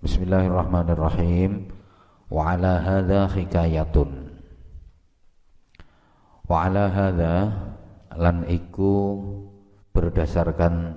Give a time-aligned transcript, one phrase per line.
[0.00, 1.68] Bismillahirrahmanirrahim.
[2.32, 4.32] Wa ala hadza hikayatun.
[6.48, 7.34] Wa ala hadza
[8.16, 9.20] lan iku
[9.92, 10.96] berdasarkan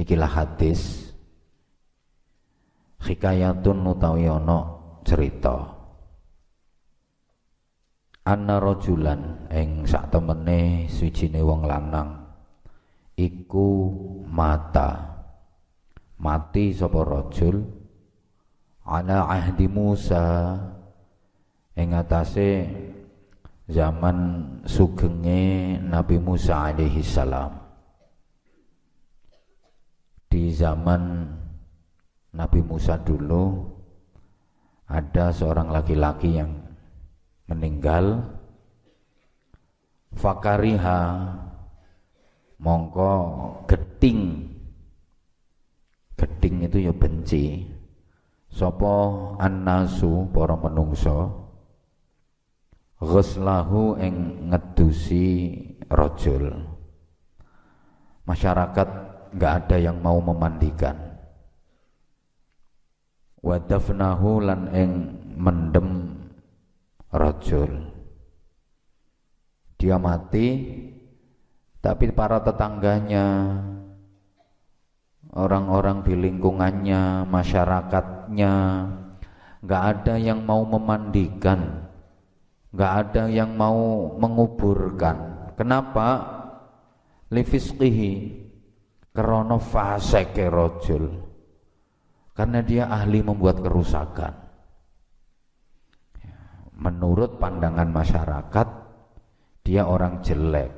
[0.00, 1.12] ikilah hadis
[3.04, 4.24] hikayatun utawi
[5.04, 5.76] cerita
[8.24, 12.32] anna rajulan ing sak temene suwijine wong lanang
[13.18, 13.90] iku
[14.30, 15.20] mata
[16.22, 17.81] mati sapa rajul
[18.86, 20.58] ala ahdi Musa.
[21.72, 22.68] Ing atase
[23.64, 24.16] zaman
[24.68, 27.48] sugenge Nabi Musa alaihi salam.
[30.28, 31.28] Di zaman
[32.36, 33.72] Nabi Musa dulu
[34.88, 36.52] ada seorang laki-laki yang
[37.48, 38.20] meninggal.
[40.12, 41.00] Fakariha
[42.60, 43.12] mongko
[43.64, 44.44] geting
[46.20, 47.64] geting itu ya benci
[48.52, 48.94] sapa
[49.40, 51.42] annasu para menungso
[53.00, 55.26] ghuslahu ing ngedusi
[55.88, 56.52] rajul.
[58.28, 58.88] Masyarakat
[59.34, 60.94] enggak ada yang mau memandikan.
[63.42, 64.90] Wadafnahu lan ing
[65.34, 66.14] mendem
[67.10, 67.90] rajul.
[69.74, 70.78] Dia mati
[71.82, 73.58] tapi para tetangganya
[75.32, 78.54] orang-orang di lingkungannya, masyarakatnya,
[79.64, 81.88] nggak ada yang mau memandikan,
[82.72, 85.48] nggak ada yang mau menguburkan.
[85.56, 86.08] Kenapa?
[87.32, 88.12] Lifisqihi
[89.12, 91.04] krono faseke rojul.
[92.32, 94.32] Karena dia ahli membuat kerusakan.
[96.80, 98.68] Menurut pandangan masyarakat,
[99.62, 100.72] dia orang jelek,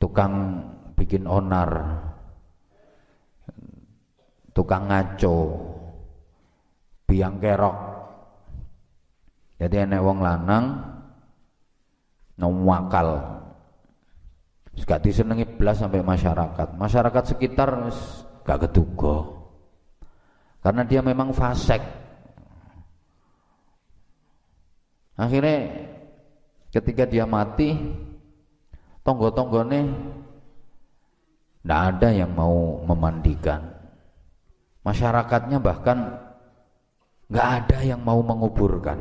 [0.00, 0.64] tukang
[0.96, 1.70] bikin onar,
[4.54, 5.36] tukang ngaco
[7.10, 7.76] biang kerok.
[9.60, 10.64] Jadi enek wong lanang
[12.40, 13.08] wakal.
[14.80, 16.78] Gak disenengi belas sampai masyarakat.
[16.78, 17.68] Masyarakat sekitar
[18.46, 19.28] gak keduga.
[20.64, 21.82] Karena dia memang fasek.
[25.20, 25.84] Akhirnya
[26.72, 27.76] ketika dia mati
[29.04, 29.80] tonggo-tonggone
[31.60, 33.79] tidak ada yang mau memandikan
[34.80, 36.16] Masyarakatnya bahkan
[37.28, 38.96] nggak ada yang mau menguburkan.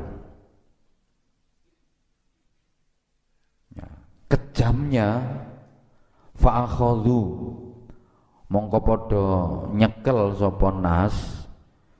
[3.73, 3.87] Ya,
[4.27, 5.07] kejamnya
[6.35, 7.21] fa'akhadhu.
[8.49, 9.13] Mongko
[9.77, 11.45] nyekel sapa nas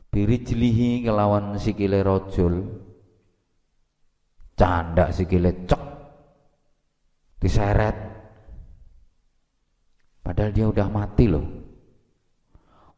[0.10, 2.66] birijlihi kelawan sikile rajul.
[4.58, 5.84] Candak sikile cek
[7.40, 7.98] diseret.
[10.20, 11.59] Padahal dia udah mati loh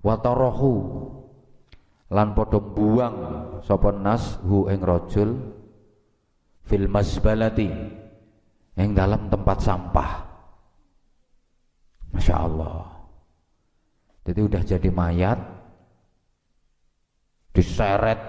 [0.06, 0.74] watarahu.
[2.12, 3.16] Lan padha buang
[3.64, 5.32] sapa nas hu ing rajul
[6.68, 7.72] fil masbalati
[8.76, 10.12] ing dalam tempat sampah.
[12.12, 12.92] Masya Allah
[14.22, 15.40] jadi udah jadi mayat
[17.52, 18.20] diseret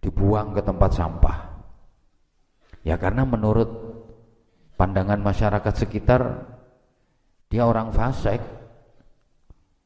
[0.00, 1.38] dibuang ke tempat sampah.
[2.84, 3.68] Ya karena menurut
[4.76, 6.44] pandangan masyarakat sekitar
[7.48, 8.40] dia orang fasik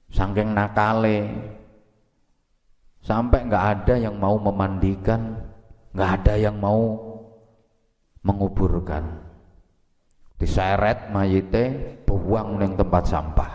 [0.08, 1.18] Sangking nakale
[3.04, 5.36] sampai nggak ada yang mau memandikan,
[5.92, 6.96] nggak ada yang mau
[8.24, 9.04] menguburkan.
[10.38, 13.52] Diseret mayite, buang neng tempat sampah.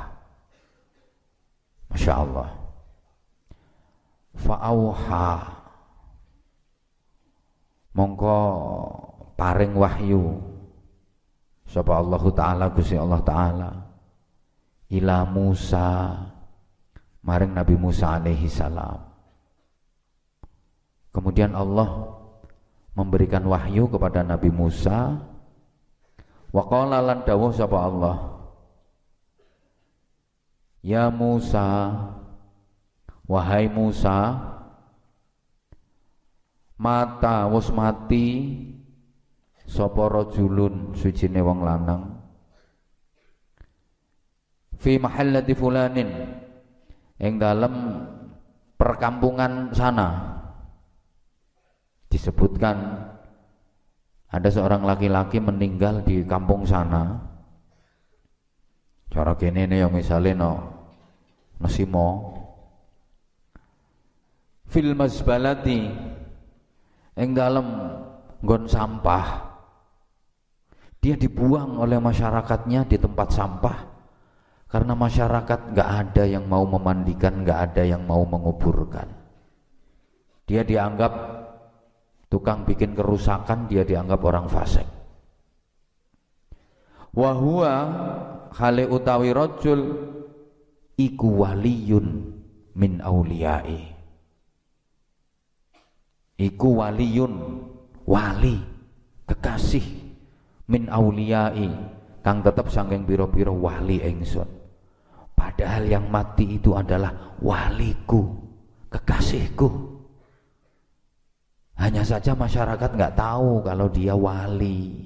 [1.94, 2.50] Masya Allah.
[4.34, 5.30] Fa'auha
[7.94, 8.38] mongko
[9.38, 10.42] paring wahyu
[11.70, 13.70] sapa Allah taala Gusti Allah taala
[14.90, 16.18] ila Musa
[17.24, 19.00] maring Nabi Musa alaihi salam.
[21.16, 22.20] Kemudian Allah
[22.94, 25.18] memberikan wahyu kepada Nabi Musa.
[26.54, 28.34] Wa qala lan dawuh sapa Allah
[30.84, 31.96] Ya Musa
[33.26, 34.36] wahai Musa
[36.78, 38.28] mata wis mati
[39.64, 42.20] sapa rajulun sujine wong lanang?
[44.76, 46.43] Fi mahallati fulanin
[47.24, 48.04] yang dalam
[48.76, 50.12] perkampungan sana
[52.12, 52.76] disebutkan
[54.28, 57.16] ada seorang laki-laki meninggal di kampung sana.
[59.08, 60.52] Cara kene ini yang misalnya no
[61.64, 62.34] nasimo
[64.68, 65.80] fil masbalati
[67.16, 67.68] yang dalam
[68.44, 69.54] gon sampah.
[71.00, 73.93] Dia dibuang oleh masyarakatnya di tempat sampah
[74.74, 79.06] Karena masyarakat nggak ada yang mau memandikan, nggak ada yang mau menguburkan.
[80.50, 81.14] Dia dianggap
[82.26, 84.90] tukang bikin kerusakan, dia dianggap orang fasik.
[87.14, 87.74] Wahua
[88.58, 90.10] hale utawi rojul
[90.98, 92.34] iku waliyun
[92.74, 93.94] min auliyai.
[96.42, 97.34] Iku waliyun
[98.10, 98.58] wali
[99.30, 99.86] kekasih
[100.66, 101.70] min auliyai
[102.26, 104.63] kang tetap sangking piro-piro wali engson.
[105.44, 108.24] Padahal yang mati itu adalah waliku,
[108.88, 109.68] kekasihku.
[111.76, 115.04] Hanya saja masyarakat nggak tahu kalau dia wali.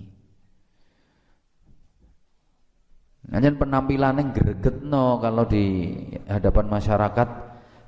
[3.33, 5.97] Hanya penampilannya greget no kalau di
[6.29, 7.29] hadapan masyarakat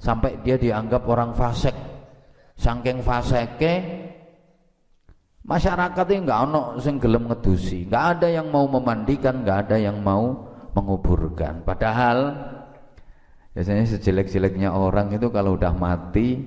[0.01, 1.77] sampai dia dianggap orang fasik.
[2.57, 3.73] Saking faseke
[5.45, 10.01] masyarakat ini nggak ono sing gelem ngedusi, nggak ada yang mau memandikan, nggak ada yang
[10.01, 10.48] mau
[10.79, 11.67] menguburkan.
[11.67, 12.31] Padahal
[13.51, 16.39] biasanya sejelek-jeleknya orang itu kalau udah mati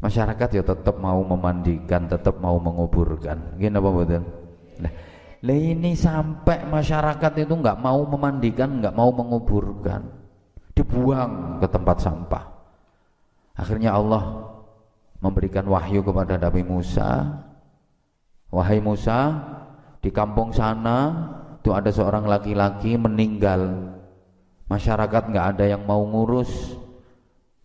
[0.00, 3.60] masyarakat ya tetap mau memandikan, tetap mau menguburkan.
[3.60, 4.24] Gini apa betul?
[4.80, 4.92] Nah,
[5.44, 10.00] ini sampai masyarakat itu nggak mau memandikan, nggak mau menguburkan,
[10.72, 12.44] dibuang ke tempat sampah.
[13.54, 14.50] Akhirnya Allah
[15.20, 17.28] memberikan wahyu kepada Nabi Musa,
[18.48, 19.36] wahai Musa,
[20.04, 21.32] di kampung sana
[21.64, 23.88] itu ada seorang laki-laki meninggal
[24.68, 26.76] masyarakat nggak ada yang mau ngurus.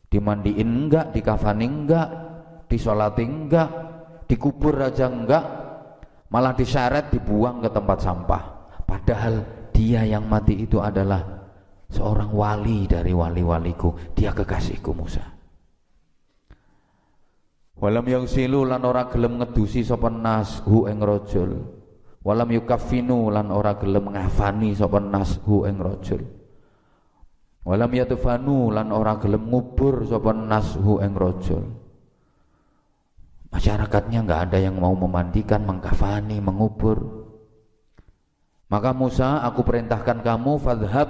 [0.07, 2.07] Dimandiin enggak dikafani enggak
[2.71, 3.67] disolati enggak
[4.23, 5.43] dikubur aja enggak
[6.31, 8.43] malah diseret dibuang ke tempat sampah.
[8.87, 11.19] Padahal dia yang mati itu adalah
[11.91, 14.15] seorang wali dari wali-waliku.
[14.15, 15.27] Dia kekasihku Musa.
[17.83, 21.78] Walam yang silu lan ora gelem ngedusi sapa nas hu ing rajul
[22.23, 26.21] walam yukafinu lan ora gelem ngafani sapa nashu ing rajul.
[27.63, 31.63] Walam yatufanu lan ora gelem ngubur sapa nashu ing rajul.
[33.49, 37.25] Masyarakatnya nggak ada yang mau memandikan mengkafani mengubur.
[38.69, 41.09] Maka Musa aku perintahkan kamu fadhab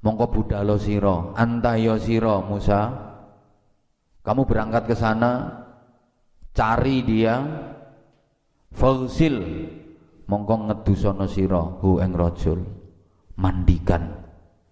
[0.00, 3.12] mongko budalo siro antayo siro Musa.
[4.24, 5.64] Kamu berangkat ke sana
[6.56, 7.40] cari dia
[8.70, 9.66] Fausil
[10.30, 12.60] mongko ngedusono sira hu ing rajul.
[13.40, 14.04] Mandikan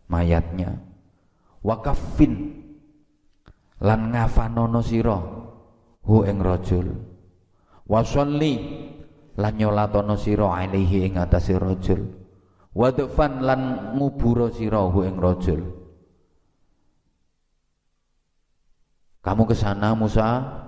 [0.06, 0.76] mayatnya.
[1.64, 2.62] Wakafin
[3.82, 5.18] lan ngafanono sira
[6.06, 6.86] hu ing rajul.
[7.88, 8.86] Wasolli.
[9.38, 12.02] Lan nyolatono sira alaihi ing atase rajul.
[12.74, 15.62] Wadfan lan nguburo sira hu ing rajul.
[19.22, 20.58] Kamu ke sana Musa.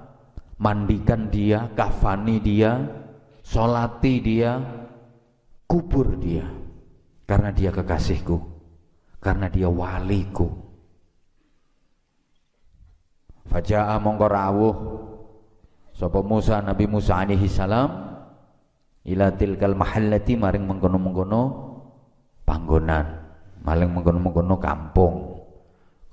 [0.61, 3.00] Mandikan dia kafani dia
[3.51, 4.63] solati dia,
[5.67, 6.47] kubur dia,
[7.27, 8.39] karena dia kekasihku,
[9.19, 10.47] karena dia waliku.
[13.51, 14.77] Faja'a mongko rawuh
[15.91, 17.91] sapa Musa Nabi Musa alaihi salam
[19.03, 21.43] ila tilkal mahallati maring mengkono-mengkono
[22.47, 23.07] panggonan,
[23.67, 25.15] maling mengkono-mengkono kampung.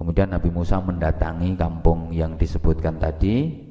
[0.01, 3.65] Kemudian Nabi Musa mendatangi kampung yang disebutkan tadi.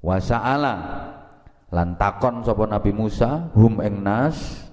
[0.00, 0.76] Wasa'ala
[1.70, 4.66] lan takon sapa Nabi Musa hum ing nas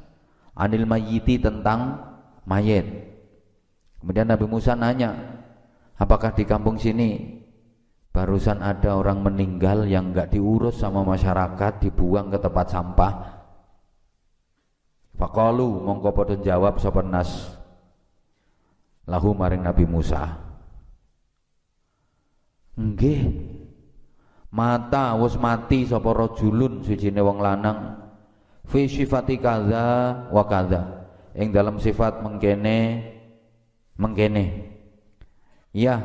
[0.58, 2.02] anil mayiti tentang
[2.50, 2.86] mayit.
[4.02, 5.14] Kemudian Nabi Musa nanya
[5.98, 7.42] apakah di kampung sini
[8.14, 13.14] barusan ada orang meninggal yang enggak diurus sama masyarakat dibuang ke tempat sampah?
[15.18, 17.58] Fakalu mongko padha jawab sapa nas.
[19.08, 20.48] Lahu maring Nabi Musa
[22.78, 23.20] nggih
[24.58, 27.94] mata wis mati sapa rajulun sijine wong lanang.
[28.66, 29.86] Fi sifati kaza
[30.34, 30.82] wa kaza
[31.38, 33.06] ing dalam sifat mengkene
[34.02, 34.46] mengkene.
[35.78, 36.02] Ya.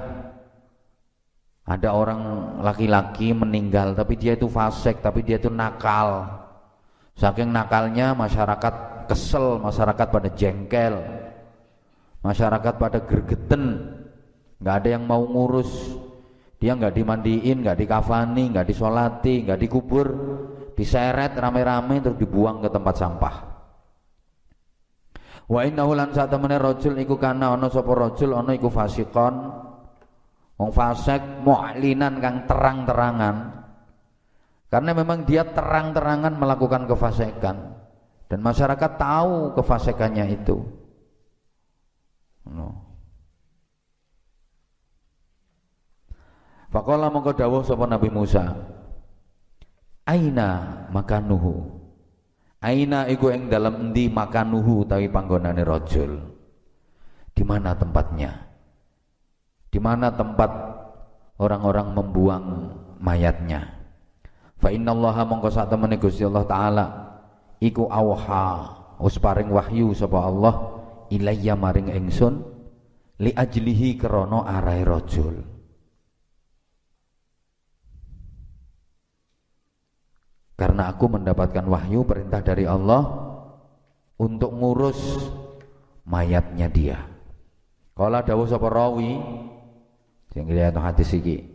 [1.63, 2.21] Ada orang
[2.59, 6.27] laki-laki meninggal tapi dia itu fasik tapi dia itu nakal.
[7.17, 11.01] Saking nakalnya masyarakat kesel masyarakat pada jengkel.
[12.21, 13.95] Masyarakat pada gergeten.
[14.59, 15.71] Nggak ada yang mau ngurus
[16.63, 20.07] dia nggak dimandiin, nggak dikafani, nggak disolati, nggak dikubur,
[20.79, 23.35] diseret rame-rame terus dibuang ke tempat sampah.
[25.51, 29.35] Wa inna lan saat temene rojul iku kana ono sopo rojul ono iku fasikon
[30.55, 33.37] wong fasik mu'linan kang terang-terangan
[34.71, 37.75] karena memang dia terang-terangan melakukan kefasikan
[38.31, 40.63] dan masyarakat tahu kefasikannya itu.
[42.47, 42.92] No.
[46.73, 48.49] Faqala mongko dawuh sapa Nabi Musa.
[50.09, 51.69] Aina makanuhu.
[52.65, 56.33] Aina iku ing dalam endi makanuhu utawi panggonane rajul.
[57.33, 58.49] di mana tempatnya
[59.73, 60.53] di mana tempat
[61.41, 62.45] orang-orang membuang
[63.01, 63.73] mayatnya
[64.61, 66.87] fa innallaha mongko sak temene Gusti Allah taala
[67.59, 68.45] iku awha
[69.01, 70.55] wis paring wahyu sapa Allah
[71.09, 72.45] ilayya maring ingsun
[73.17, 75.41] li ajlihi krana arahe rajul
[80.63, 83.03] Karena aku mendapatkan wahyu perintah dari Allah
[84.15, 84.95] untuk ngurus
[86.07, 87.03] mayatnya dia.
[87.99, 89.19] Kala dawuh sapa rawi
[90.31, 91.51] sing lihat hadis iki.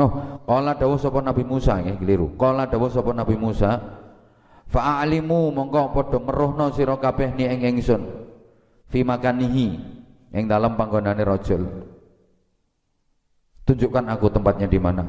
[0.00, 2.40] Oh, kala dawuh sapa Nabi Musa nggih keliru.
[2.40, 3.84] Kala dawuh sapa Nabi Musa,
[4.72, 8.00] fa'alimu mongko padha meruhna sira kabeh ni ing ingsun
[8.88, 9.76] fi makanihi
[10.32, 11.68] ing dalam panggonane rajul
[13.64, 15.04] tunjukkan aku tempatnya di mana.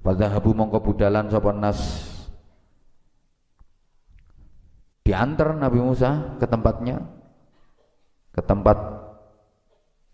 [0.00, 1.80] Fadhahabu mongko budalan sapa nas.
[5.04, 7.00] Diantar Nabi Musa ke tempatnya.
[8.30, 8.78] Ke tempat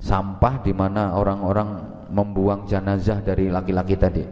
[0.01, 1.69] sampah di mana orang-orang
[2.11, 4.25] membuang jenazah dari laki-laki tadi.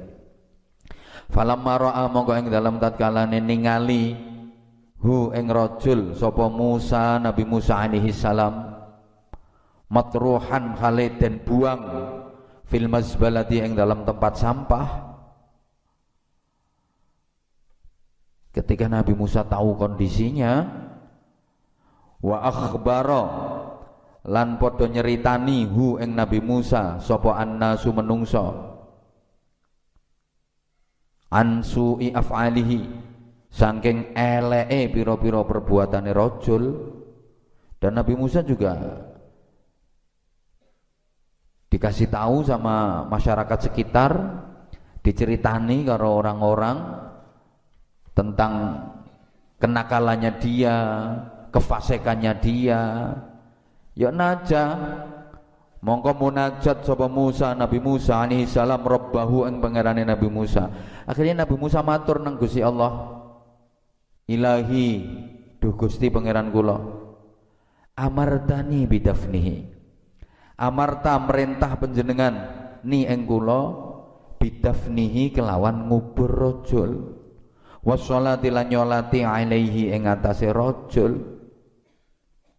[1.30, 4.14] Falamma ra'a mongko ing dalam tatkala ningali
[5.04, 8.72] hu ing rajul sapa Musa Nabi Musa alaihi salam
[9.92, 11.82] matruhan khalid dan buang
[12.68, 14.88] fil mazbalati yang dalam tempat sampah.
[18.54, 20.62] Ketika Nabi Musa tahu kondisinya
[22.22, 23.24] wa akhbara
[24.24, 28.72] lan padha nyeritani hu ing Nabi Musa sapa annasu menungso.
[31.34, 32.80] Ansu'i af'alihi
[33.50, 36.94] saking elee pira-pira perbuatane rajul.
[37.82, 38.78] Dan Nabi Musa juga
[41.74, 44.14] dikasih tahu sama masyarakat sekitar
[45.02, 47.02] diceritani karo orang-orang
[48.14, 48.78] tentang
[49.58, 50.76] kenakalannya dia
[51.50, 52.80] kefasekannya dia.
[53.98, 54.78] Ya naja
[55.82, 60.70] mongko munajat sapa Musa Nabi Musa alaihi salam rabbahu ing pangerane Nabi Musa.
[61.10, 63.18] Akhirnya Nabi Musa matur nang Gusti Allah.
[64.30, 64.86] Ilahi
[65.58, 66.78] duh Gusti pangeran kula.
[67.98, 69.73] Amartani bidafnihi
[70.54, 72.34] amarta merintah penjenengan
[72.86, 73.74] ni ing kula
[74.38, 77.22] bidafnihi kelawan ngubur rajul.
[77.84, 81.20] Washolati lan nyolati alaihi ing atase rajul.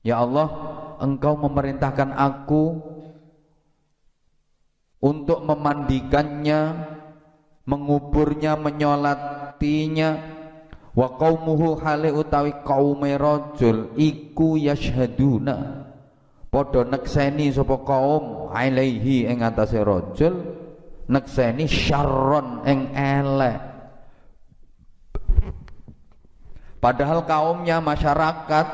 [0.05, 0.47] Ya Allah
[1.01, 2.77] engkau memerintahkan aku
[5.01, 6.89] untuk memandikannya
[7.65, 10.37] menguburnya menyolatinya.
[10.95, 15.84] Wa qaumuhu hale utawi kaume rajul iku yashhaduna
[16.55, 20.55] padha nekseni sapa kaum alaihi ing atase rajul
[21.11, 23.59] nekseni syarron ing elek.
[26.79, 28.67] Padahal kaumnya masyarakat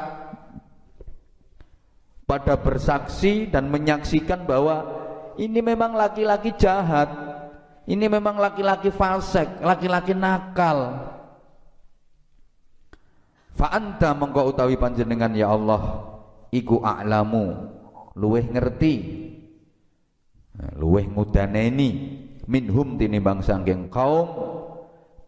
[2.29, 4.85] pada bersaksi dan menyaksikan bahwa
[5.41, 7.09] ini memang laki-laki jahat
[7.89, 11.09] ini memang laki-laki fasik laki-laki nakal.
[13.57, 16.10] Fa anta mengko utawi panjenengan ya Allah
[16.51, 17.71] iku a'lamu.
[18.19, 18.95] Luweh ngerti.
[20.77, 21.89] Luweh ngudaneni.
[22.45, 24.27] Minhum tinimbang sangking kaum.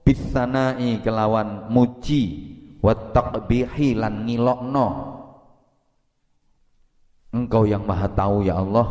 [0.03, 2.53] Bisanai kelawan muji.
[2.83, 4.87] Wa taqbihi lan ngilokno.
[7.33, 8.87] Engkau yang maha tahu ya Allah.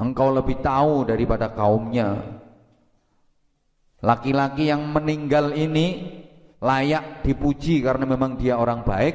[0.00, 2.18] Engkau lebih tahu daripada kaumnya.
[4.02, 6.10] Laki-laki yang meninggal ini
[6.58, 9.14] layak dipuji karena memang dia orang baik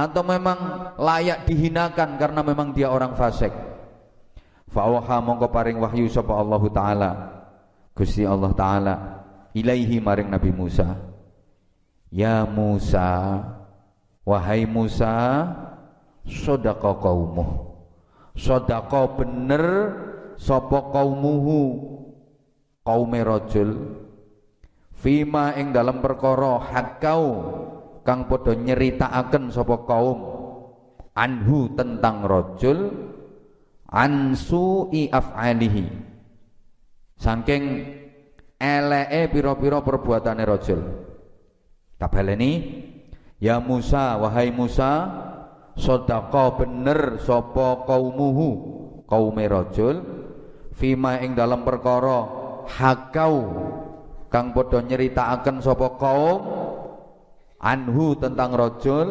[0.00, 0.58] atau memang
[0.96, 3.52] layak dihinakan karena memang dia orang fasik?
[4.70, 7.10] Fawaha mongko paring wahyu sapa Allah taala.
[7.92, 8.94] Gusti Allah taala
[9.52, 10.96] ilaihi maring Nabi Musa.
[12.08, 13.44] Ya Musa
[14.24, 15.46] wahai Musa
[16.24, 17.50] sodako kaumuh.
[18.38, 19.64] Sodako bener
[20.38, 21.90] sapa kaumuhu?
[22.80, 24.00] Kaume rajul.
[24.96, 27.24] Fima ing dalam perkara hakau
[28.10, 30.18] kang padha nyeritakaken sapa kaum
[31.14, 32.90] anhu tentang rajul
[33.86, 35.86] ansu i af'alihi.
[37.14, 37.62] Saking
[38.58, 40.82] eleke pira-pira perbuatane rajul.
[42.02, 42.82] Tabaleni
[43.38, 45.06] ya Musa wahai Musa
[45.78, 48.50] sedekah bener sapa kaumuhu
[49.06, 50.02] kaume rajul
[50.74, 52.26] fima ing dalam perkara
[52.66, 53.36] hakau.
[54.26, 56.40] Kang padha nyeritakaken sapa kaum
[57.60, 59.08] anhu tentang rojul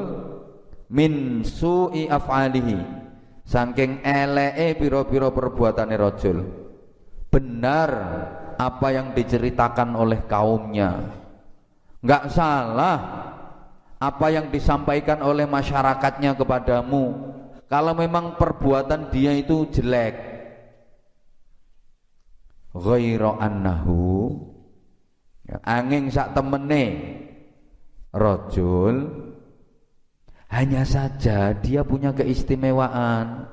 [0.90, 3.02] min su'i af'alihi.
[3.46, 6.70] Saking elee piro-piro perbuatane rojul
[7.30, 7.90] benar
[8.58, 11.16] apa yang diceritakan oleh kaumnya.
[12.02, 12.98] Nggak salah
[14.02, 17.34] apa yang disampaikan oleh masyarakatnya kepadamu.
[17.70, 20.18] Kalau memang perbuatan dia itu jelek.
[22.74, 24.34] Ghairu annahu.
[25.46, 26.86] Ya, angin sak temene
[28.14, 28.96] rojul
[30.50, 33.46] hanya saja dia punya keistimewaan.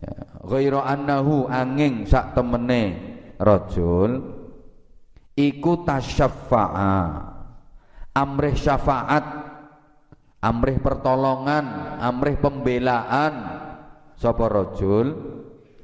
[0.00, 0.14] Ya,
[0.48, 2.96] ghairu annahu angin sak temene
[3.36, 4.40] rojul
[5.36, 6.96] iku tasyaffa'a
[8.16, 9.24] amrih syafaat
[10.40, 13.60] amrih pertolongan amrih pembelaan.
[14.20, 15.16] Sapa rajul?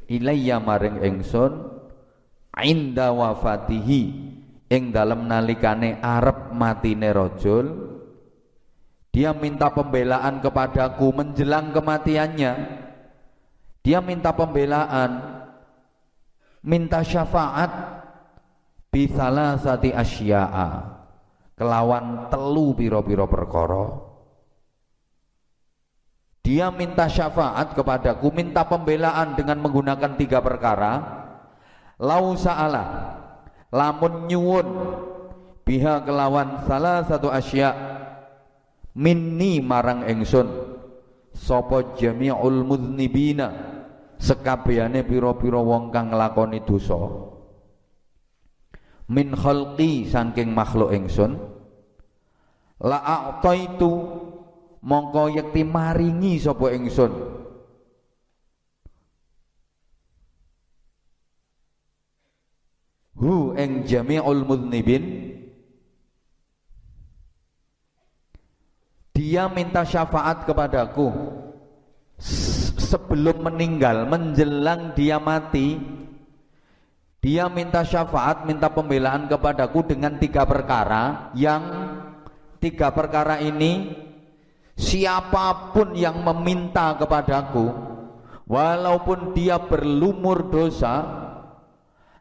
[0.06, 1.52] Ilayya maring ingsun
[2.60, 4.02] inda wafatihi
[4.66, 7.96] ing dalem nalikane arep matine rajul
[9.16, 12.52] dia minta pembelaan kepadaku menjelang kematiannya.
[13.80, 15.40] Dia minta pembelaan
[16.61, 17.73] minta syafaat
[18.92, 21.00] bisalah sati asya'a.
[21.56, 24.04] Kelawan telu piro-piro perkara.
[26.44, 31.25] Dia minta syafaat kepadaku minta pembelaan dengan menggunakan tiga perkara.
[31.96, 32.85] Lau sa'ala
[33.70, 34.68] lamun nyuwun.
[35.66, 37.75] Biha kelawan salah satu asya.
[38.96, 40.46] Minni marang engsun.
[41.37, 43.52] Sapa jami'ul mudnibina
[44.16, 46.96] sekabehane pira-pira wong kang nglakoni dosa.
[49.12, 51.37] Min khalqi saking makhluk engsun.
[52.80, 53.92] La a'taitu.
[54.87, 57.35] Mongko yekti maringi sapa ingsun
[63.16, 65.04] hu ing jami'ul mudnibin.
[69.16, 71.08] Dia minta syafaat kepadaku.
[72.87, 75.75] Sebelum meninggal menjelang dia mati
[77.26, 81.62] dia minta syafaat minta pembelaan kepadaku dengan tiga perkara yang
[82.62, 83.90] tiga perkara ini
[84.78, 87.66] siapa pun yang meminta kepadaku
[88.46, 91.25] walaupun dia berlumur dosa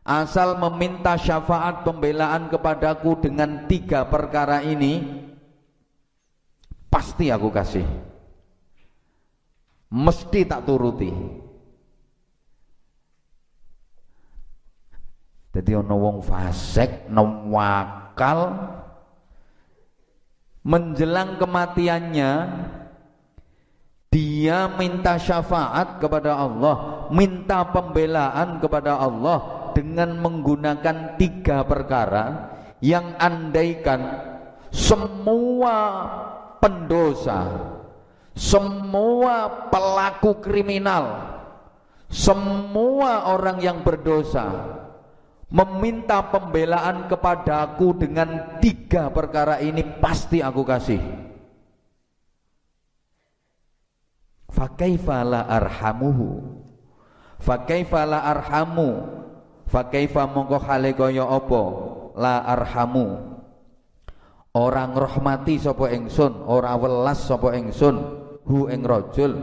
[0.06, 5.02] asal meminta syafaat pembelaan kepadaku dengan tiga perkara ini
[6.94, 7.90] pasti aku kasih.
[9.90, 11.10] Mesti tak turuti.
[15.56, 16.18] Jadi ono wong
[17.50, 18.40] wakal
[20.68, 22.32] menjelang kematiannya
[24.12, 34.32] dia minta syafaat kepada Allah, minta pembelaan kepada Allah dengan menggunakan tiga perkara yang andaikan
[34.72, 35.76] semua
[36.64, 37.52] pendosa,
[38.32, 41.36] semua pelaku kriminal,
[42.08, 44.76] semua orang yang berdosa
[45.52, 51.02] meminta pembelaan kepadaku dengan tiga perkara ini pasti aku kasih.
[54.52, 56.64] Fakaifa la arhamuhu?
[57.40, 59.24] Fakaifa la arhamu
[59.70, 61.64] fakaifa mongko hale kaya apa?
[62.16, 63.36] La arhamu.
[64.56, 67.96] Orang rahmati sapa ingsun ora welas sapa ingsun
[68.48, 69.36] hu ing rajul.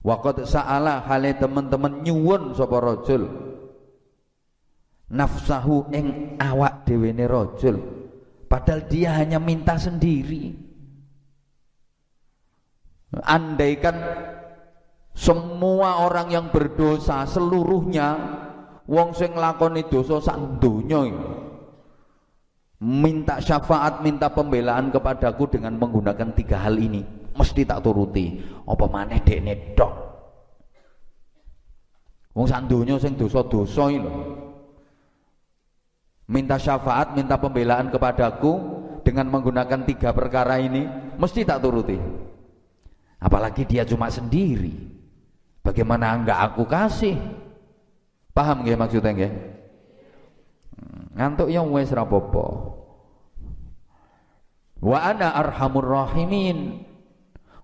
[0.00, 3.28] Waqad sa'ala hale teman-teman nyuwun sapa rajul.
[5.12, 7.76] Nafsahu ing awak dewene rajul.
[8.48, 10.56] Padahal dia hanya minta sendiri.
[13.20, 13.94] Andaikan
[15.14, 18.42] semua orang yang berdosa seluruhnya
[18.90, 21.08] wong sing nglakoni dosa sak donya
[22.84, 27.00] minta syafaat minta pembelaan kepadaku dengan menggunakan tiga hal ini
[27.34, 29.92] mesti tak turuti apa maneh dekne tok
[32.36, 33.88] wong sak donya sing dosa-dosa
[36.28, 38.52] minta syafaat, minta pembelaan kepadaku
[39.04, 40.88] dengan menggunakan tiga perkara ini,
[41.20, 41.98] mesti tak turuti.
[43.20, 44.72] Apalagi dia cuma sendiri.
[45.64, 47.16] Bagaimana enggak aku kasih?
[48.34, 49.32] Paham nggih maksudnya nggih?
[51.14, 52.74] Ngantuk yang wes rapopo.
[54.82, 56.82] Wa ana arhamur rahimin.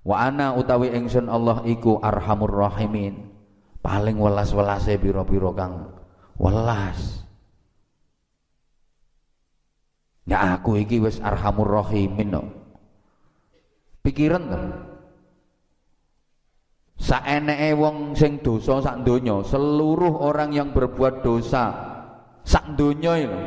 [0.06, 3.34] Wa ana utawi ingsun Allah iku arhamur rahimin.
[3.82, 5.90] Paling welas-welase biro-biro kang
[6.38, 7.26] welas.
[10.30, 12.42] Ya aku iki wis arhamur rahimin no.
[14.06, 14.89] Pikiran to.
[17.00, 21.72] Saeneke wong sing dosa sak donya, seluruh orang yang berbuat dosa
[22.44, 23.40] sak donya itu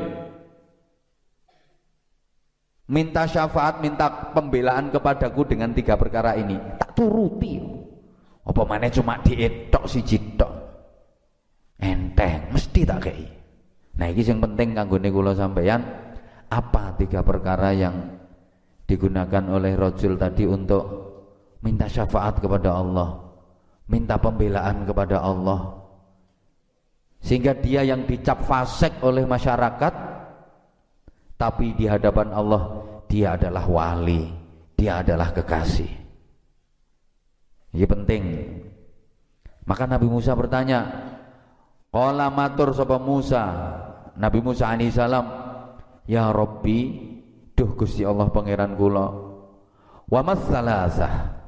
[2.90, 7.62] minta syafaat, minta pembelaan kepadaku dengan tiga perkara ini, tak turuti.
[8.44, 10.04] Apa mana cuma dietok si
[10.36, 10.52] tok.
[11.80, 13.24] Enteng, mesti tak kei.
[13.94, 15.80] Nah, ini yang penting kanggo kula sampeyan
[16.52, 18.20] apa tiga perkara yang
[18.84, 20.84] digunakan oleh rojul tadi untuk
[21.64, 23.23] minta syafaat kepada Allah
[23.88, 25.84] minta pembelaan kepada Allah.
[27.24, 29.94] Sehingga dia yang dicap fasik oleh masyarakat
[31.40, 34.28] tapi di hadapan Allah dia adalah wali
[34.76, 35.92] dia adalah kekasih.
[37.74, 38.24] Ini penting.
[39.64, 40.84] Maka Nabi Musa bertanya
[41.88, 43.44] Qala matur sapa Musa?
[44.20, 45.24] Nabi Musa alaihi salam
[46.04, 46.80] Ya Rabbi
[47.56, 49.08] duh Gusti Allah pangeran kula
[50.04, 51.43] wa masalasah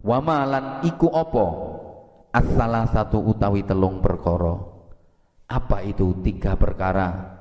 [0.00, 1.46] wa malan iku apa?
[2.30, 2.46] As
[2.94, 4.54] satu utawi telung perkara.
[5.50, 7.38] Apa itu tiga perkara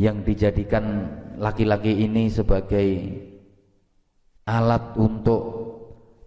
[0.00, 1.04] yang dijadikan
[1.36, 2.88] laki-laki ini sebagai
[4.48, 5.42] alat untuk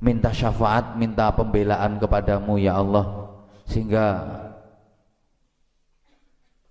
[0.06, 3.34] minta syafaat, minta pembelaan kepadamu ya Allah?
[3.66, 4.06] Sehingga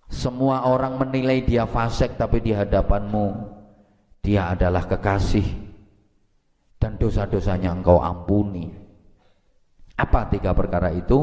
[0.06, 3.58] semua orang menilai dia fasik tapi di hadapanmu
[4.22, 5.61] dia adalah kekasih
[6.82, 8.66] dan dosa-dosanya engkau ampuni.
[9.94, 11.22] Apa tiga perkara itu?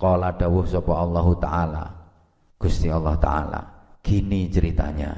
[0.00, 1.84] Qala dawuh sapa Allah taala.
[2.58, 3.60] Gusti Allah Ta'ala.
[4.02, 5.14] Gini ceritanya.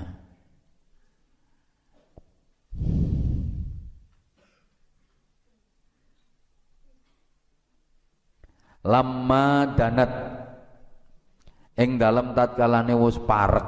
[8.85, 10.13] Lama danat.
[11.81, 13.65] Ing dalam tatkalane wis parek.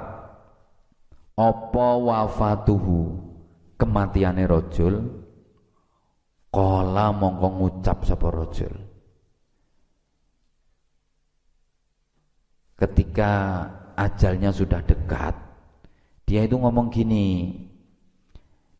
[1.33, 3.33] Apa wafatuhu?
[3.81, 5.22] Kematiane rajul
[6.53, 8.75] kala mongko ngucap sapa rajul.
[12.77, 13.31] Ketika
[13.97, 15.33] ajalnya sudah dekat
[16.27, 17.55] dia itu ngomong gini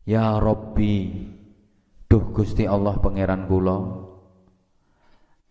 [0.03, 1.23] ya Robbi
[2.09, 3.79] duh Gusti Allah pangeran kula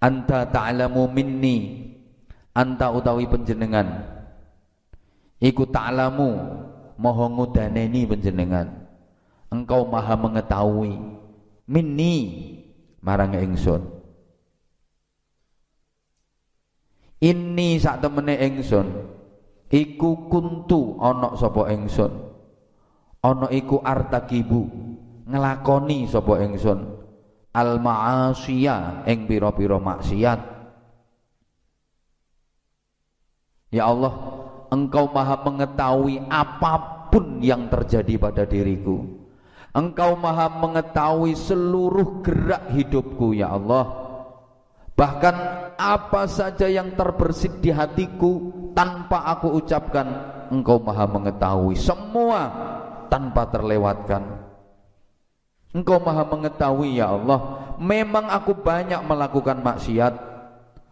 [0.02, 1.88] anta ta'lamu minni
[2.52, 4.02] anta utawi penjenengan
[5.40, 6.30] iku ta'lamu
[6.98, 8.68] moho ngudaneni penjenengan
[9.48, 11.21] engkau maha mengetahui
[11.72, 12.14] minni
[13.00, 14.02] marang ingsun
[17.22, 18.87] Ini sak temene ingsun
[19.70, 22.11] iku kuntu ana sapa ingsun.
[23.22, 24.66] Ana iku artakibu
[25.30, 26.82] ngelakoni sapa ingsun
[27.54, 30.50] al ma'asiya ing pira-pira maksiat.
[33.70, 34.12] Ya Allah,
[34.74, 39.21] Engkau Maha mengetahui apa pun yang terjadi pada diriku.
[39.72, 43.88] Engkau Maha mengetahui seluruh gerak hidupku ya Allah.
[44.92, 45.37] Bahkan
[45.80, 50.04] apa saja yang terbersit di hatiku tanpa aku ucapkan,
[50.52, 52.52] Engkau Maha mengetahui semua
[53.08, 54.44] tanpa terlewatkan.
[55.72, 60.14] Engkau Maha mengetahui ya Allah, memang aku banyak melakukan maksiat.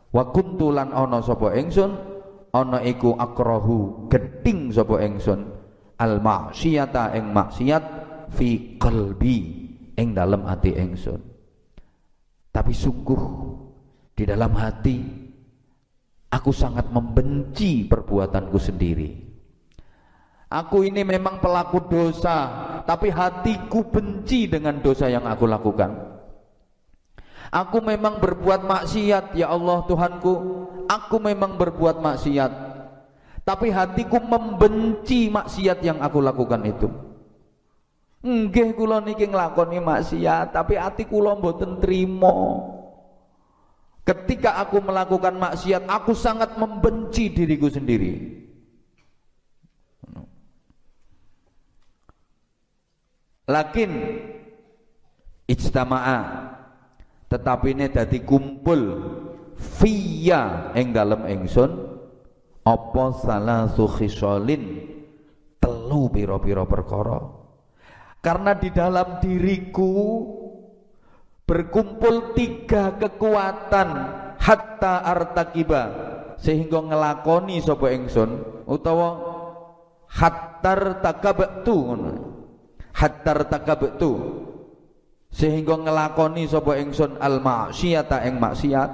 [0.08, 1.92] Wa kuntulan ono sapa ingsun,
[2.56, 5.40] ono iku akrohu geding sapa ingsun.
[6.00, 7.99] Al maksiata ing maksiat
[8.30, 9.36] fi qalbi
[9.98, 11.20] ing dalam hati ingsun.
[12.50, 13.22] Tapi sungguh
[14.16, 14.98] di dalam hati
[16.30, 19.10] aku sangat membenci perbuatanku sendiri.
[20.50, 22.50] Aku ini memang pelaku dosa,
[22.82, 25.94] tapi hatiku benci dengan dosa yang aku lakukan.
[27.54, 30.34] Aku memang berbuat maksiat, ya Allah Tuhanku.
[30.90, 32.50] Aku memang berbuat maksiat,
[33.46, 36.90] tapi hatiku membenci maksiat yang aku lakukan itu.
[38.20, 42.60] Nggih kula niki nglakoni maksiat, tapi hati kula mboten trima.
[44.04, 48.40] Ketika aku melakukan maksiat, aku sangat membenci diriku sendiri.
[53.48, 53.90] Lakin
[55.50, 56.20] ijtama'a
[57.26, 58.82] tetapi ini dadi kumpul
[59.58, 61.70] fiya ing dalem ingsun
[62.62, 64.86] apa salah khisalin
[65.58, 67.39] telu pira-pira perkara
[68.20, 70.24] karena di dalam diriku
[71.48, 73.88] berkumpul tiga kekuatan
[74.36, 75.82] hatta artakiba
[76.40, 79.08] sehingga ngelakoni sapa ingsun utawa
[80.08, 82.12] hattar takabtu ngono.
[82.90, 84.12] Hattar takabtu
[85.30, 88.90] sehingga ngelakoni sapa ingsun al maksiata ing maksiat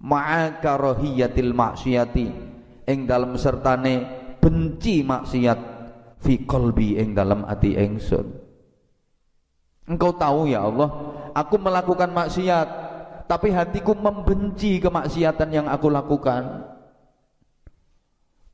[0.00, 2.26] ma'a karahiyatil maksiati
[2.88, 3.94] ing dalam sertane
[4.40, 5.75] benci maksiat
[6.26, 8.26] fi qalbi ing dalam ati ingsun
[9.86, 10.90] engkau tahu ya Allah
[11.30, 12.68] aku melakukan maksiat
[13.30, 16.66] tapi hatiku membenci kemaksiatan yang aku lakukan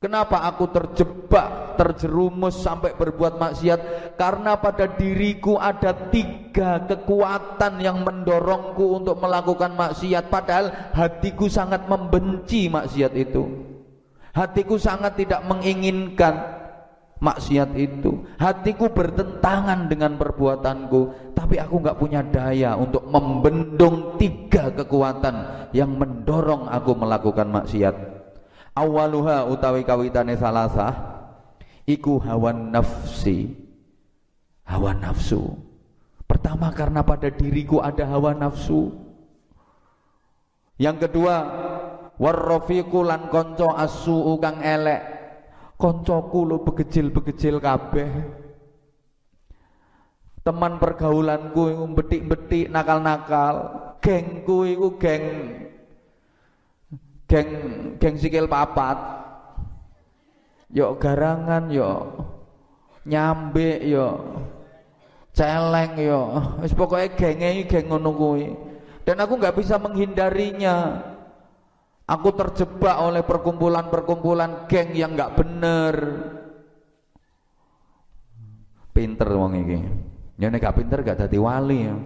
[0.02, 3.80] Kenapa aku terjebak, terjerumus sampai berbuat maksiat?
[4.18, 10.26] Karena pada diriku ada tiga kekuatan yang mendorongku untuk melakukan maksiat.
[10.26, 13.46] Padahal hatiku sangat membenci maksiat itu.
[14.34, 16.61] Hatiku sangat tidak menginginkan.
[17.22, 18.26] Maksiat itu.
[18.36, 26.66] Hatiku bertentangan dengan perbuatanku, tapi aku nggak punya daya untuk membendung tiga kekuatan yang mendorong
[26.66, 27.94] aku melakukan maksiat.
[28.74, 31.22] Awaluha utawi kawitane salasah
[31.86, 33.54] iku hawa nafsi.
[34.66, 35.54] Hawa nafsu.
[36.26, 38.90] Pertama karena pada diriku ada hawa nafsu.
[40.80, 41.34] Yang kedua,
[42.16, 45.11] warrafiqu lan kanca asu kang elek
[45.76, 48.10] koncoku lo begejil-begejil kabeh.
[50.42, 53.54] Teman pergaulanku iku betik-betik nakal-nakal.
[54.02, 55.24] Gengku iku geng
[57.30, 57.48] geng
[58.02, 58.98] geng sikil papat.
[60.72, 62.10] Yo garangan yo
[63.06, 64.18] nyambe yo
[65.30, 66.22] celeng yo.
[66.58, 68.46] Wis pokoke genge geng ngono kuwi.
[69.06, 71.06] Dan aku nggak bisa menghindarinya
[72.12, 75.94] Aku terjebak oleh perkumpulan-perkumpulan geng yang nggak bener.
[78.92, 79.78] Pinter wong iki.
[80.36, 81.96] Ya nek pinter gak dadi wali ya.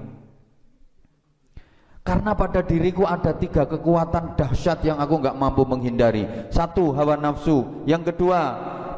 [2.07, 6.23] Karena pada diriku ada tiga kekuatan dahsyat yang aku nggak mampu menghindari.
[6.55, 7.83] Satu, hawa nafsu.
[7.83, 8.41] Yang kedua,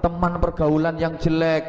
[0.05, 1.65] teman pergaulan yang jelek.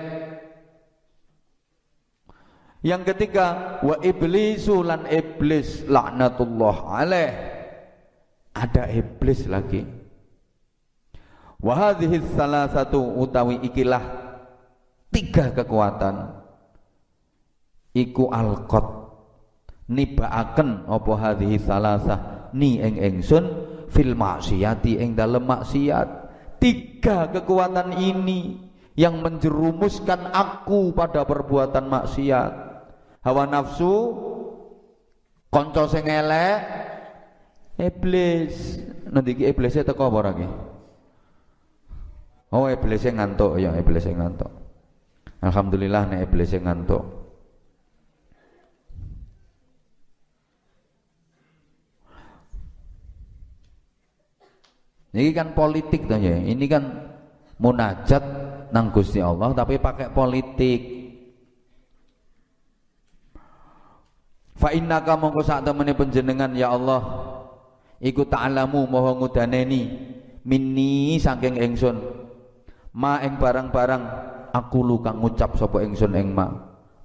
[2.83, 7.48] Yang ketiga, wa iblisu lan iblis laknatullah alaih
[8.53, 9.85] ada iblis lagi.
[11.59, 14.03] Wahadhihi salah satu utawi ikilah
[15.11, 16.39] tiga kekuatan.
[17.91, 18.85] Iku alqat
[19.89, 22.19] nibaaken apa hadhihi salasah
[22.53, 23.43] ni eng engsun
[23.89, 26.07] fil maksiati eng dalem maksiat.
[26.59, 32.51] Tiga kekuatan ini yang menjerumuskan aku pada perbuatan maksiat.
[33.19, 34.15] Hawa nafsu
[35.51, 36.88] konco sing elek
[37.79, 38.83] Iblis.
[39.07, 40.45] Nanti ki iblisnya teko apa lagi?
[42.51, 44.51] Oh iblisnya ngantuk ya iblisnya ngantuk.
[45.39, 47.03] Alhamdulillah nek iblisnya ngantuk.
[55.09, 56.37] Ini kan politik tuh ya.
[56.37, 56.83] Ini kan
[57.57, 58.21] munajat
[58.69, 60.99] nang Gusti Allah tapi pakai politik.
[64.59, 67.38] Fa innaka mongko sak temene panjenengan ya Allah
[67.99, 70.11] iku ta'lamu moho ngudaneni.
[70.39, 71.99] Minni saking ingsun
[72.95, 74.03] ma ing barang-barang
[74.55, 76.47] aku lu kang ngucap sapa ingsun ing ma.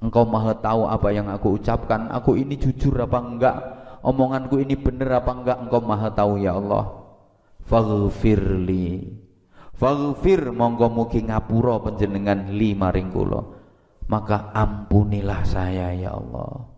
[0.00, 2.12] Engkau maha tahu apa yang aku ucapkan.
[2.12, 3.56] Aku ini jujur apa enggak?
[4.04, 5.58] Omonganku ini bener apa enggak?
[5.64, 7.04] Engkau maha tahu ya Allah.
[7.64, 9.16] Faghfirli
[9.74, 13.40] faghfir monggo mugi ngapura panjenengan li maring kula.
[14.04, 16.68] Maka ampunilah saya ya Allah.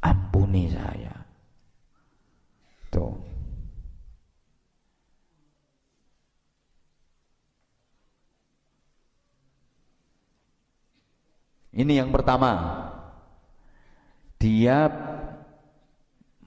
[0.00, 1.25] Ampuni saya
[2.96, 3.12] Tuh.
[11.76, 12.56] Ini yang pertama.
[14.40, 14.88] Dia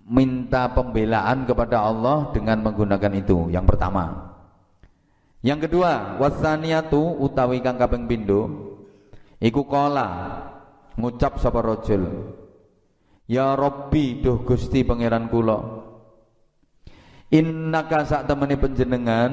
[0.09, 3.53] minta pembelaan kepada Allah dengan menggunakan itu.
[3.53, 4.33] Yang pertama.
[5.45, 8.73] Yang kedua, wasaniatu utawi kang kaping pindho
[9.39, 10.35] iku kala
[10.99, 12.35] ngucap sapa rajul
[13.29, 15.78] Ya Rabbi duh Gusti pangeran kula
[17.33, 19.31] innaka sak temene panjenengan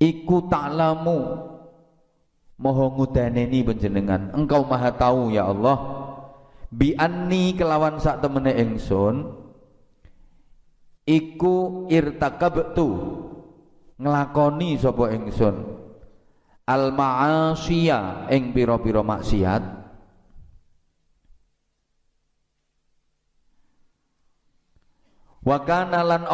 [0.00, 1.48] iku ta'lamu.
[2.60, 5.80] Moho ngudaneni panjenengan engkau maha tahu ya Allah.
[6.68, 9.24] Bi anni kelawan sak temene ingsun
[11.08, 12.88] iku irtakabtu
[13.96, 15.56] nglakoni sapa ingsun
[16.68, 19.79] al ma'asiya ing pira-pira maksiat
[25.40, 26.24] wa kana lan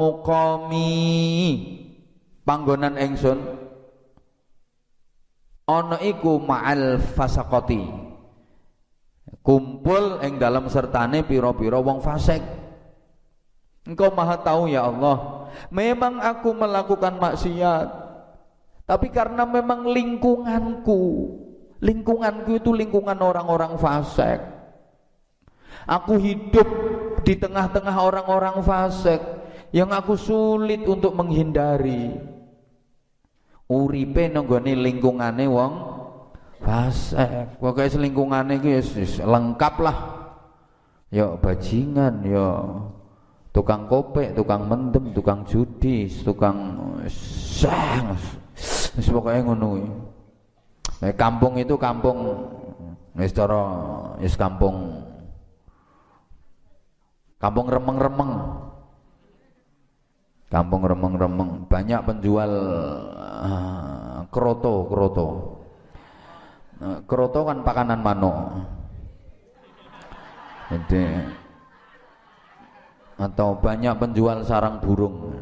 [0.00, 0.92] muqami
[2.42, 3.38] panggonan ingsun
[5.70, 8.10] ana iku ma'al fasaqati
[9.40, 12.42] kumpul ing dalam sertane pira-pira wong fasik.
[13.88, 17.88] Engkau maha tahu ya Allah memang aku melakukan maksiat.
[18.84, 21.02] Tapi karena memang lingkunganku
[21.80, 24.59] lingkunganku itu lingkungan orang-orang fasik
[25.88, 26.68] Aku hidup
[27.24, 29.20] di tengah-tengah orang-orang fasik
[29.70, 32.10] yang aku sulit untuk menghindari.
[33.70, 35.72] Uripe nenggone lingkungane wong
[36.58, 37.56] fasik.
[37.62, 38.82] Pokoke selingkungane iki
[39.22, 39.98] lengkap lah.
[41.10, 42.46] Ya bajingan, ya
[43.50, 46.78] tukang kopek, tukang mendem, tukang judi, tukang
[47.10, 48.14] sang.
[48.94, 49.86] Wis pokoke ngono
[51.14, 52.18] kampung itu kampung
[53.16, 53.62] wis cara
[54.20, 55.00] wis kampung
[57.40, 58.32] Kampung remeng-remeng.
[60.52, 62.52] Kampung remeng-remeng banyak penjual
[63.16, 65.28] uh, kroto, kroto.
[66.84, 68.36] Uh, kroto kan pakanan manuk.
[70.68, 71.02] Jadi
[73.16, 75.32] atau banyak penjual sarang burung.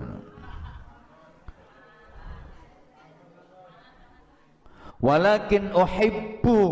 [4.98, 6.62] Walakin uhibbu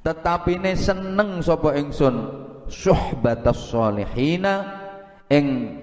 [0.00, 2.37] tetapi ini seneng sapa ingsun
[2.68, 4.54] suhbatas solihina
[5.28, 5.76] ing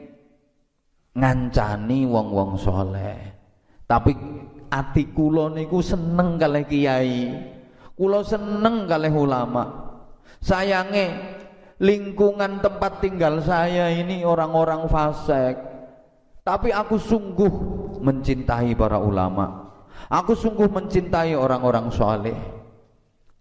[1.17, 3.35] ngancani wong-wong soleh
[3.85, 4.17] tapi
[4.73, 7.29] ati kula niku seneng kalih kiai.
[7.95, 9.63] Kula seneng kalih ulama.
[10.41, 11.37] Sayange
[11.79, 15.55] lingkungan tempat tinggal saya ini orang-orang fasik.
[16.45, 17.53] Tapi aku sungguh
[18.01, 19.73] mencintai para ulama.
[20.09, 22.37] Aku sungguh mencintai orang-orang soleh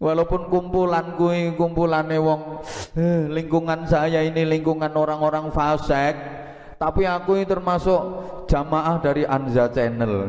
[0.05, 2.61] Walaupun kumpulan kui kumpulane wong
[2.93, 6.13] eh, lingkungan saya ini lingkungan orang-orang fasik,
[6.77, 8.01] tapi aku ini termasuk
[8.45, 10.29] jamaah dari Anza Channel.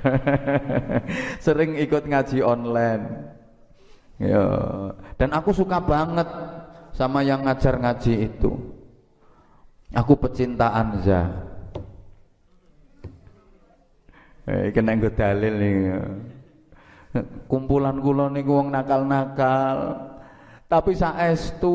[1.44, 3.04] Sering ikut ngaji online.
[4.16, 4.40] Ya,
[5.20, 6.32] dan aku suka banget
[6.96, 8.56] sama yang ngajar ngaji itu.
[9.92, 11.28] Aku pecinta Anza.
[14.48, 15.76] Eh, kena dalil nih
[17.46, 20.08] kumpulan kula niku wong nakal-nakal.
[20.68, 21.68] Tapi saestu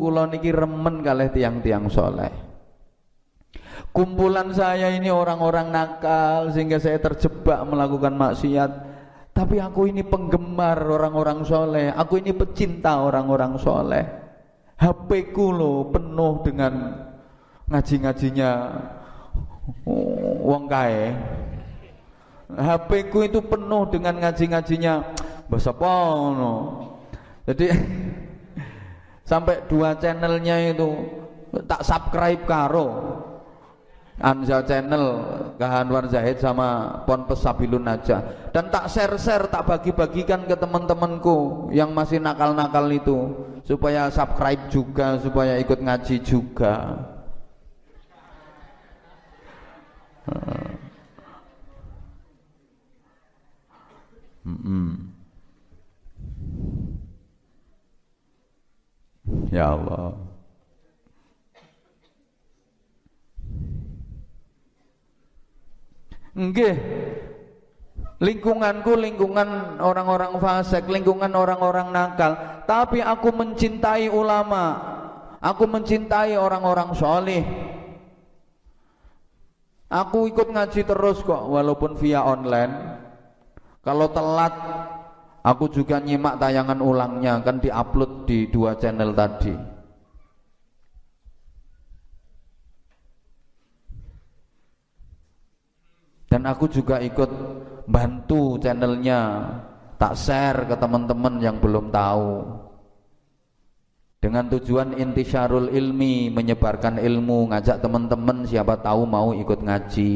[0.00, 2.32] kula niki remen kalih tiang-tiang soleh.
[3.92, 8.70] Kumpulan saya ini orang-orang nakal sehingga saya terjebak melakukan maksiat.
[9.36, 11.92] Tapi aku ini penggemar orang-orang soleh.
[11.92, 14.04] Aku ini pecinta orang-orang soleh.
[14.80, 16.72] HP ku lo penuh dengan
[17.68, 18.52] ngaji-ngajinya.
[20.40, 21.14] Wong kae
[22.56, 24.94] HP ku itu penuh dengan ngaji-ngajinya
[25.46, 26.56] bahasa pono.
[27.46, 27.66] Jadi
[29.30, 30.90] sampai dua channelnya itu
[31.66, 32.88] tak subscribe karo
[34.20, 35.04] Anza channel
[35.56, 38.20] Kahanwar Zahid sama Pon Pesabilun aja
[38.52, 43.32] dan tak share-share tak bagi-bagikan ke teman-temanku yang masih nakal-nakal itu
[43.64, 47.00] supaya subscribe juga supaya ikut ngaji juga
[50.30, 50.89] Hmm.
[59.50, 60.14] Ya Allah.
[66.34, 66.76] Nggih.
[68.20, 72.36] Lingkunganku lingkungan orang-orang fasik, lingkungan orang-orang nakal,
[72.68, 74.76] tapi aku mencintai ulama.
[75.40, 77.40] Aku mencintai orang-orang soleh.
[79.88, 83.09] Aku ikut ngaji terus kok walaupun via online.
[83.80, 84.52] Kalau telat
[85.40, 89.56] aku juga nyimak tayangan ulangnya kan diupload di dua channel tadi.
[96.30, 97.26] Dan aku juga ikut
[97.90, 99.50] bantu channelnya,
[99.98, 102.46] tak share ke teman-teman yang belum tahu.
[104.20, 110.12] Dengan tujuan intisyarul ilmi, menyebarkan ilmu, ngajak teman-teman siapa tahu mau ikut ngaji,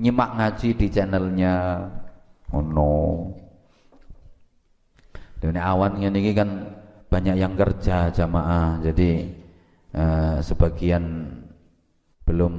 [0.00, 1.56] nyimak ngaji di channelnya
[2.52, 3.32] ono
[5.42, 6.48] dan awan ini kan
[7.10, 8.78] banyak yang kerja jamaah.
[8.78, 9.26] Jadi
[9.90, 11.34] eh, sebagian
[12.22, 12.54] belum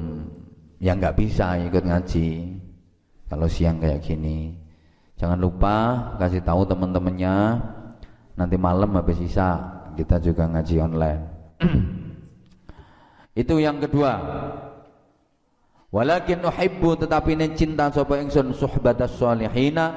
[0.83, 2.59] yang nggak bisa ikut ngaji
[3.31, 4.51] kalau siang kayak gini.
[5.15, 5.75] Jangan lupa
[6.19, 7.35] kasih tahu teman-temannya.
[8.35, 9.63] Nanti malam habis sisa
[9.95, 11.23] kita juga ngaji online.
[13.41, 14.19] Itu yang kedua
[15.93, 19.93] Walakin uhibbu tetapi ini cinta sapa ingsun suhbatas salihina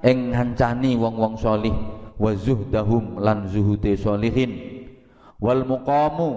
[0.00, 1.76] ing hancani wong-wong salih
[2.16, 4.80] wa zuhdahum lan zuhude salihin.
[5.36, 6.30] Wal muqamu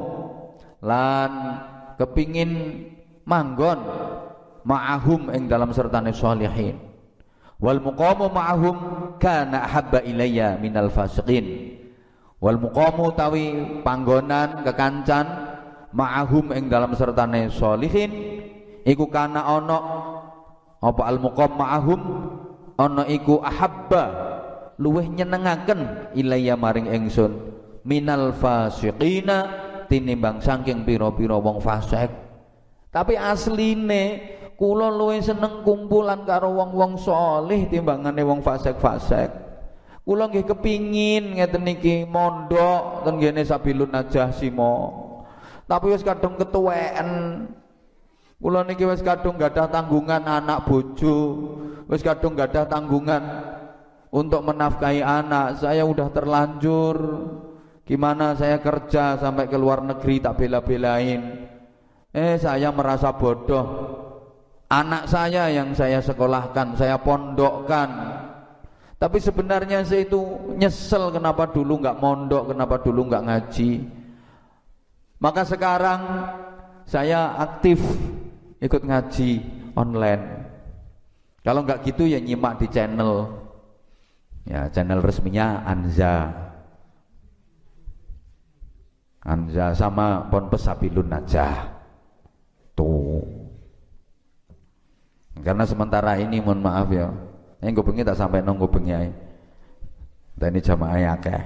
[0.83, 1.31] lan
[1.95, 2.83] kepingin
[3.23, 3.79] manggon
[4.67, 6.75] ma'ahum ing dalam sertane salihin.
[7.63, 8.75] Wal muqamu ma'ahum
[9.23, 11.79] kana habba ilayya minal fasiqin.
[12.43, 15.31] Wal muqamu tawi panggonan kekancan
[15.95, 18.36] ma'ahum ing dalam sertane salihin
[18.87, 19.77] iku kana ana
[20.79, 22.01] apa al ma'ahum
[22.79, 24.03] ana iku ahabba
[24.79, 27.57] luweh nyenengaken ilayya maring ingsun.
[27.87, 29.47] Minal fasiqina
[29.87, 32.11] tinimbang saking pira-pira wong fasik.
[32.91, 34.03] Tapi asline
[34.59, 39.31] kula luwih seneng kumpulan karo wong-wong saleh timbangane wong fasik-fasik.
[40.03, 44.75] Kula nggih kepingin ngeten niki mondok ten ngene sabilun najah simo.
[45.67, 47.07] Tapi wis kadung ketuweken
[48.37, 51.17] Kula niki wis kadung gadah tanggungan anak bojo,
[51.89, 53.23] wis kadung gadah tanggungan
[54.13, 55.57] untuk menafkahi anak.
[55.57, 56.97] Saya udah terlanjur
[57.81, 61.49] gimana saya kerja sampai ke luar negeri tak bela-belain.
[62.13, 63.97] Eh saya merasa bodoh.
[64.67, 67.89] Anak saya yang saya sekolahkan, saya pondokkan.
[68.99, 70.19] Tapi sebenarnya saya itu
[70.59, 73.71] nyesel kenapa dulu nggak mondok, kenapa dulu nggak ngaji.
[75.17, 76.01] Maka sekarang
[76.83, 77.81] saya aktif
[78.61, 79.29] ikut ngaji
[79.77, 80.23] online.
[81.45, 83.29] Kalau nggak gitu ya nyimak di channel.
[84.47, 86.31] Ya, channel resminya Anza.
[89.27, 91.67] Anza sama Ponpes Sabilun Najah.
[92.75, 93.23] Tuh.
[95.43, 97.11] Karena sementara ini mohon maaf ya.
[97.59, 99.13] Yang gue pengen tak sampai nunggu pengen
[100.37, 101.43] Dan ini jamaah ya akeh.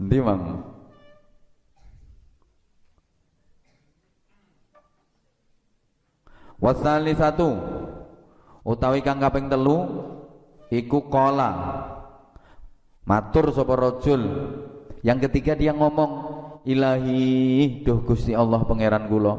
[0.00, 0.42] Nanti mang.
[6.60, 7.56] Wasali satu
[8.68, 9.88] utawi kang kaping telu
[10.68, 11.50] iku kola.
[13.08, 14.22] Matur sapa rajul.
[15.00, 16.12] Yang ketiga dia ngomong
[16.68, 19.34] ilahi duh Gusti Allah pangeran kula.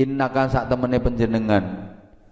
[0.00, 1.64] Innaka sak temene panjenengan.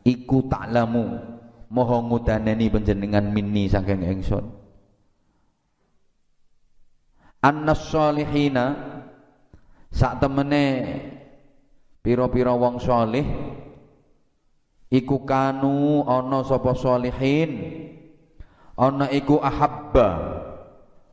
[0.09, 1.21] Iku taklamu
[1.69, 4.45] moho ngudaneni panjenengan minni saking ingsun.
[7.45, 8.66] Annas solihina
[9.93, 10.64] sak temene
[12.01, 13.23] pira-pira wong salih
[14.89, 17.51] iku kanu ana sapa solihin
[18.76, 20.41] ana iku ahabba.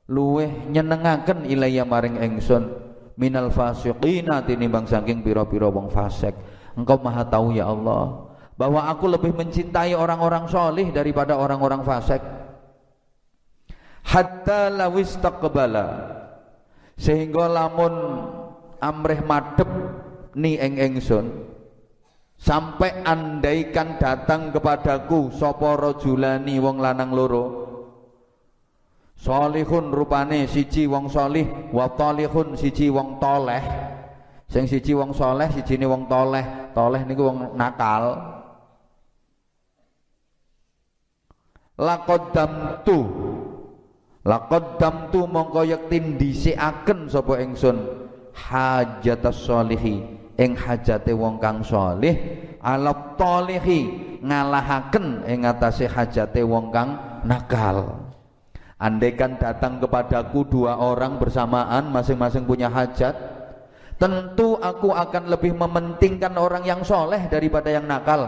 [0.06, 2.70] Luweh nyenengaken ilaya maring ingsun
[3.18, 6.38] minal fasiqina tinimbang saking pira-pira wong fasik.
[6.78, 12.22] Engkau maha tahu ya Allah bahwa aku lebih mencintai orang-orang solih daripada orang-orang fasik.
[14.06, 16.14] Hatta lawis taqbala
[16.96, 17.94] sehingga lamun
[18.78, 19.68] amrih madep
[20.38, 21.55] ni eng engsun
[22.36, 27.66] sampai andaikan datang kepadaku sapa rajulani wong lanang loro
[29.16, 33.64] Solihun rupane siji wong solih wa talihun siji wong toleh.
[34.46, 36.46] Sing siji wong soleh, siji ni wong toleh.
[36.78, 38.14] Toleh niku wong nakal.
[41.82, 43.00] Laqaddamtu
[44.26, 47.78] Laqaddamtu mongko yakti ndhisikaken sapa ingsun
[48.34, 52.16] hajatas solihi ing hajate wong kang solih
[52.60, 58.04] ala tolihi ngalahaken ing atase hajate wong kang nakal.
[58.76, 63.16] Andaikan datang kepadaku dua orang bersamaan masing-masing punya hajat
[63.96, 68.28] Tentu aku akan lebih mementingkan orang yang soleh daripada yang nakal.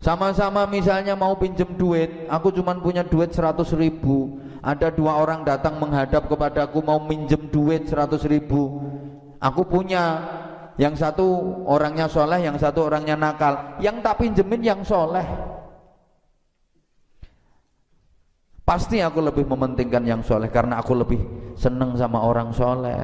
[0.00, 4.40] Sama-sama misalnya mau pinjem duit Aku cuma punya duit 100 ribu.
[4.64, 8.80] Ada dua orang datang menghadap kepadaku mau minjem duit 100 ribu.
[9.36, 10.24] Aku punya
[10.80, 11.26] Yang satu
[11.68, 15.28] orangnya soleh, yang satu orangnya nakal Yang tak pinjemin yang soleh
[18.70, 21.18] Pasti aku lebih mementingkan yang soleh karena aku lebih
[21.58, 23.02] seneng sama orang soleh.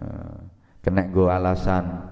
[0.00, 0.36] Eh,
[0.80, 2.08] kena gue alasan.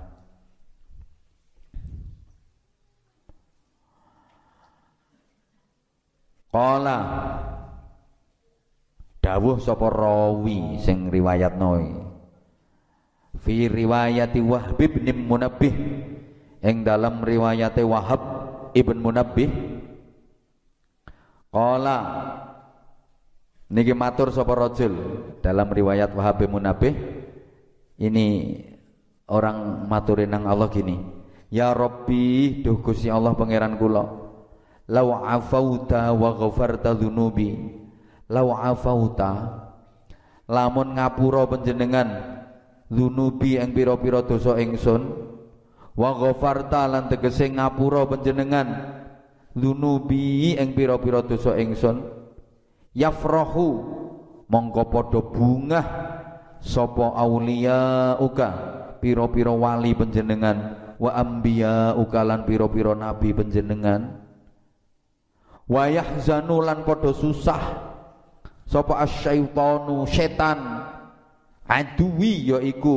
[6.52, 7.00] Kala
[9.24, 11.99] dawuh sapa rawi sing riwayat noi.
[13.40, 15.74] Fi riwayati Wahb bin Munabbih.
[16.60, 18.20] Ing dalam riwayate Wahab
[18.76, 19.48] ibn Munabbih.
[21.50, 21.98] Qala
[23.70, 24.94] niki matur sapa rajul
[25.42, 26.94] dalam riwayat Wahab Munabih
[27.98, 28.54] ini
[29.30, 30.98] orang maturin nang Allah gini
[31.50, 34.06] Ya Rabbi duh Gusti Allah pangeran kula
[34.90, 37.58] law afauta wa ghafarta dzunubi
[38.30, 39.58] law afauta
[40.46, 42.38] lamun ngapura panjenengan
[42.90, 45.02] dzunubi ing pira-pira dosa ingsun.
[45.94, 48.98] Wa ghafarta lan tegese ngapura panjenengan.
[49.54, 52.02] Dunubi ing pira-pira dosa ingsun.
[52.90, 53.66] Yafrahu
[54.50, 55.86] mongko padha bungah
[56.58, 58.50] sapa aulia uka
[58.98, 60.76] pira-pira wali panjenengan.
[61.00, 64.20] Wa ambiya ukalan pira-pira nabi panjenengan.
[65.70, 67.62] Wa yahzanu lan padha susah
[68.66, 70.58] sapa asyaitanu setan
[71.70, 72.96] aduwi yaiku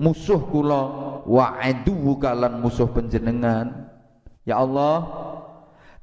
[0.00, 0.82] musuh kula
[1.28, 3.92] wa aduwu kalan musuh panjenengan
[4.48, 5.26] ya Allah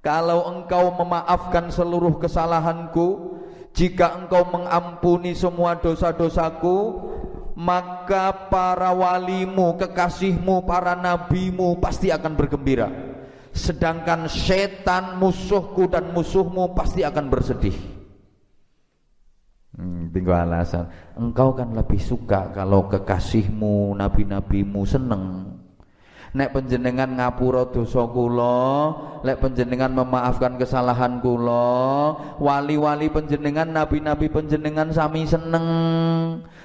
[0.04, 3.40] kalau engkau memaafkan seluruh kesalahanku,
[3.72, 7.08] jika engkau mengampuni semua dosa-dosaku,
[7.56, 12.92] maka para walimu, kekasihmu, para nabimu pasti akan bergembira.
[13.56, 17.93] Sedangkan setan musuhku dan musuhmu pasti akan bersedih.
[19.74, 20.86] Hmm, tinggal alasan.
[21.18, 25.50] Engkau kan lebih suka kalau kekasihmu, nabi-nabimu seneng.
[26.34, 28.66] Nek panjenengan ngapura dosa kula
[29.22, 35.66] lek panjenengan memaafkan kesalahan kula wali-wali panjenengan nabi-nabi panjenengan sami seneng.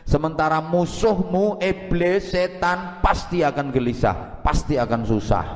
[0.09, 5.47] Sementara musuhmu iblis setan pasti akan gelisah pasti akan susah.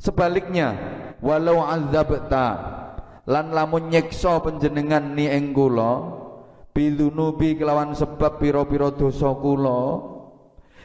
[0.00, 0.72] Sebaliknya
[1.20, 2.80] walau azabta
[3.28, 6.22] lan lamun nyekso panjenengan ni ing kula
[6.72, 10.02] bidunubi kelawan sebab pira-pira dosa kula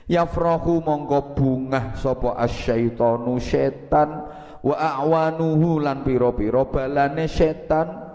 [0.06, 4.28] yafrahu mongko bungah sapa asyaitonu setan
[4.64, 8.08] wa a'wanuhu lan pira-pira balane setan.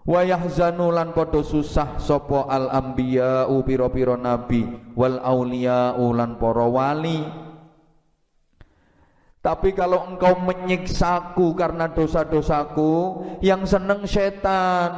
[0.00, 4.64] Wa yahzanu lan padha susah sapa al anbiya pira-pira nabi
[4.96, 7.20] wal auliya lan para wali
[9.40, 14.92] tapi kalau engkau menyiksaku karena dosa-dosaku yang seneng setan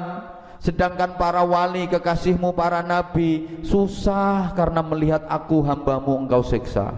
[0.63, 6.95] Sedangkan para wali kekasihmu para nabi susah karena melihat aku hambamu engkau siksa.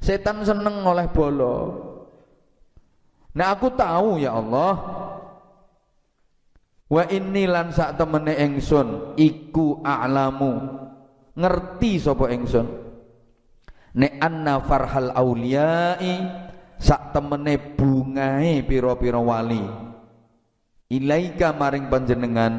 [0.00, 1.56] Setan seneng oleh bolo.
[3.36, 4.72] Nah aku tahu ya Allah.
[6.88, 10.80] Wa inni lan sak temene engsun iku a'lamu.
[11.36, 12.83] Ngerti sapa engsun.
[13.94, 16.14] Nek anna farhal auliyai
[16.82, 19.62] sak temene bungae pira-pira wali.
[20.90, 22.54] Ilaika maring panjenengan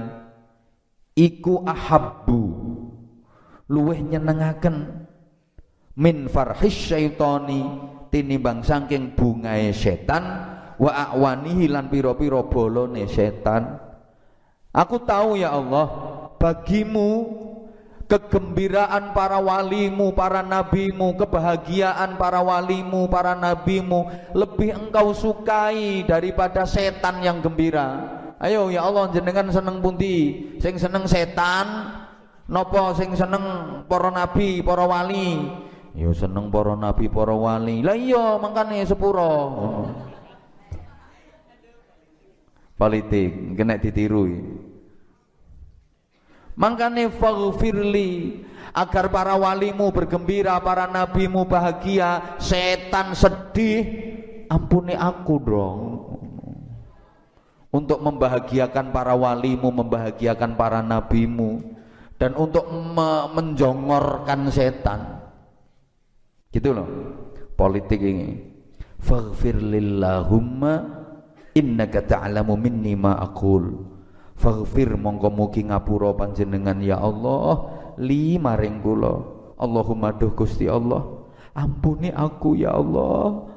[1.11, 2.43] iku ahabbu.
[3.67, 5.07] Luweh nyenengaken
[5.99, 7.67] min farhis syaitani
[8.13, 10.23] tinimbang saking bungae setan
[10.79, 13.75] wa awanihi lan pira-pira bolone setan.
[14.71, 15.87] Aku tahu ya Allah
[16.39, 17.43] bagimu
[18.05, 27.21] kegembiraan para walimu, para nabimu, kebahagiaan para walimu, para nabimu lebih engkau sukai daripada setan
[27.25, 28.21] yang gembira.
[28.37, 30.51] Ayo ya Allah jenengan seneng pundi?
[30.61, 31.97] Sing seneng setan
[32.45, 33.43] nopo sing seneng
[33.89, 35.41] para nabi, para wali?
[35.97, 37.81] Ya seneng para nabi, para wali.
[37.81, 39.33] Lah iya mangkane sepuro.
[42.75, 44.27] Politik kena ditiru.
[46.55, 53.83] Mangkane faghfirli agar para walimu bergembira, para nabimu bahagia, setan sedih,
[54.47, 55.81] ampuni aku dong
[57.75, 61.75] untuk membahagiakan para walimu, membahagiakan para nabimu
[62.15, 65.27] dan untuk me menjongorkan setan.
[66.55, 66.87] Gitu loh.
[67.59, 68.55] Politik ini.
[68.95, 71.03] Faghfir lillahumma
[71.51, 73.94] innaka ta'lamu minni ma aqul.
[74.35, 79.15] Faghfir mongko mugi ngapura panjenengan ya Allah li maring kula.
[79.55, 81.07] Allahumma duh Gusti Allah,
[81.55, 83.55] ampuni aku ya Allah.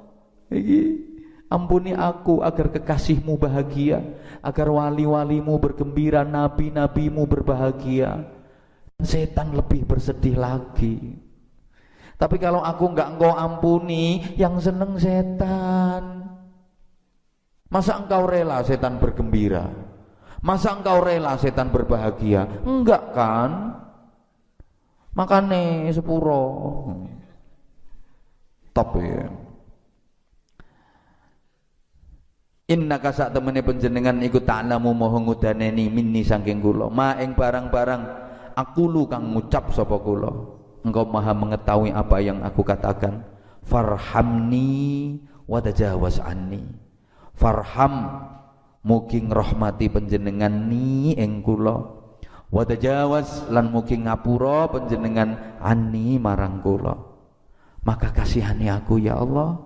[0.49, 1.09] Iki
[1.49, 4.05] Ampuni aku agar kekasihmu bahagia
[4.45, 8.29] Agar wali-walimu bergembira Nabi-nabimu berbahagia
[9.01, 11.17] Setan lebih bersedih lagi
[12.21, 16.05] Tapi kalau aku enggak engkau ampuni Yang seneng setan
[17.73, 19.88] Masa engkau rela setan bergembira
[20.39, 22.47] Masa engkau rela setan berbahagia?
[22.63, 23.75] Enggak kan?
[25.19, 26.47] Makane sepuro.
[28.71, 29.27] Top ya.
[32.69, 36.87] Inna kasak temene penjenengan iku ta'lamu moho ngudaneni minni saking kula.
[36.93, 38.03] Ma ing barang-barang
[38.55, 40.31] aku lu kang ngucap sapa kula.
[40.87, 43.27] Engkau maha mengetahui apa yang aku katakan.
[43.67, 45.19] Farhamni
[45.51, 46.63] wa tajawaz anni.
[47.35, 48.23] Farham
[48.87, 51.77] mugi ngrahmati penjenengan ni ing kula
[52.49, 56.95] wa tajawaz lan mugi ngapura penjenengan anni marang kula
[57.83, 59.59] maka kasihani aku ya Allah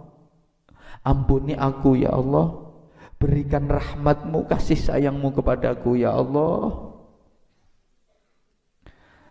[1.05, 2.63] ampuni aku ya Allah
[3.23, 6.91] Berikan rahmatmu, kasih sayangmu kepadaku ya Allah.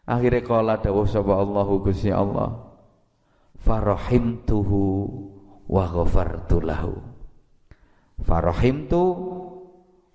[0.07, 2.71] Akhirnya kala dawuh sapa Allahu Gusti Allah.
[3.59, 4.79] Farahimtuhu
[5.67, 7.03] wa ghafartu lahu.
[8.23, 9.03] Farahimtu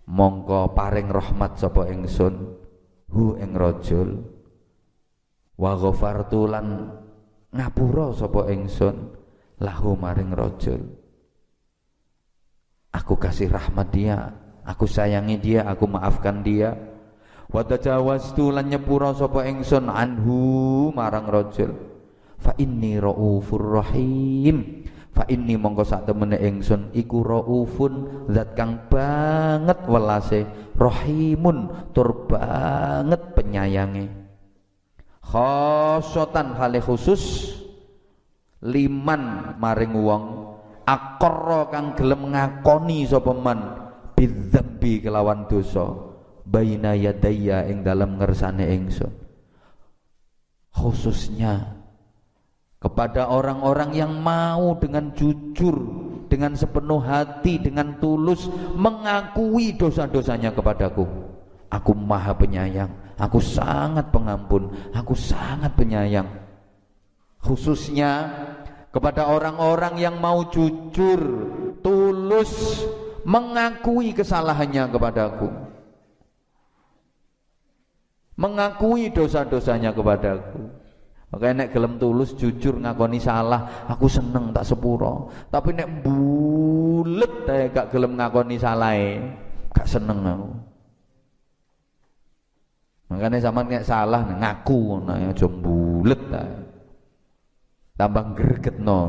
[0.07, 2.35] mongko paring rahmat sapa ingsun
[3.11, 4.23] hu ing rajul
[5.59, 6.95] wa ghafartu lan
[7.51, 8.47] ngapura sapa
[9.57, 10.83] lahu maring rajul
[12.97, 14.33] Aku kasih rahmat dia,
[14.65, 16.73] aku sayangi dia, aku maafkan dia.
[17.53, 21.77] Wa tajawaztu lan nyepura sapa ingsun anhu marang rajul.
[22.41, 24.83] Fa inni raufur rahim.
[25.17, 30.45] Fa inni mongko sak temene ingsun iku raufun zat kang banget welase,
[30.77, 34.13] rahimun tur banget penyayange.
[35.25, 37.49] Khosotan hale khusus
[38.61, 40.25] liman maring wong
[40.87, 43.59] akorro kang gelem ngakoni sapa man
[44.17, 45.93] bidzambi kelawan dosa
[46.47, 49.13] baina yadaya ing dalam ngersane ingsun
[50.73, 51.76] khususnya
[52.77, 55.77] kepada orang-orang yang mau dengan jujur,
[56.29, 61.05] dengan sepenuh hati, dengan tulus mengakui dosa-dosanya kepadaku.
[61.73, 66.29] Aku maha penyayang, aku sangat pengampun, aku sangat penyayang.
[67.43, 68.31] Khususnya
[68.93, 71.21] kepada orang-orang yang mau jujur,
[71.81, 72.85] tulus
[73.27, 75.49] mengakui kesalahannya kepadaku.
[78.37, 80.86] Mengakui dosa-dosanya kepadaku
[81.27, 85.27] Makanya nek gelem tulus jujur ngakoni salah, aku seneng tak sepuro.
[85.51, 88.95] Tapi nek bulet ae gak gelem ngakoni salah
[89.75, 90.51] gak seneng aku.
[93.11, 96.23] Makanya sama nek salah ngaku ngono ya aja bulet.
[97.99, 99.01] Tambah gregetno.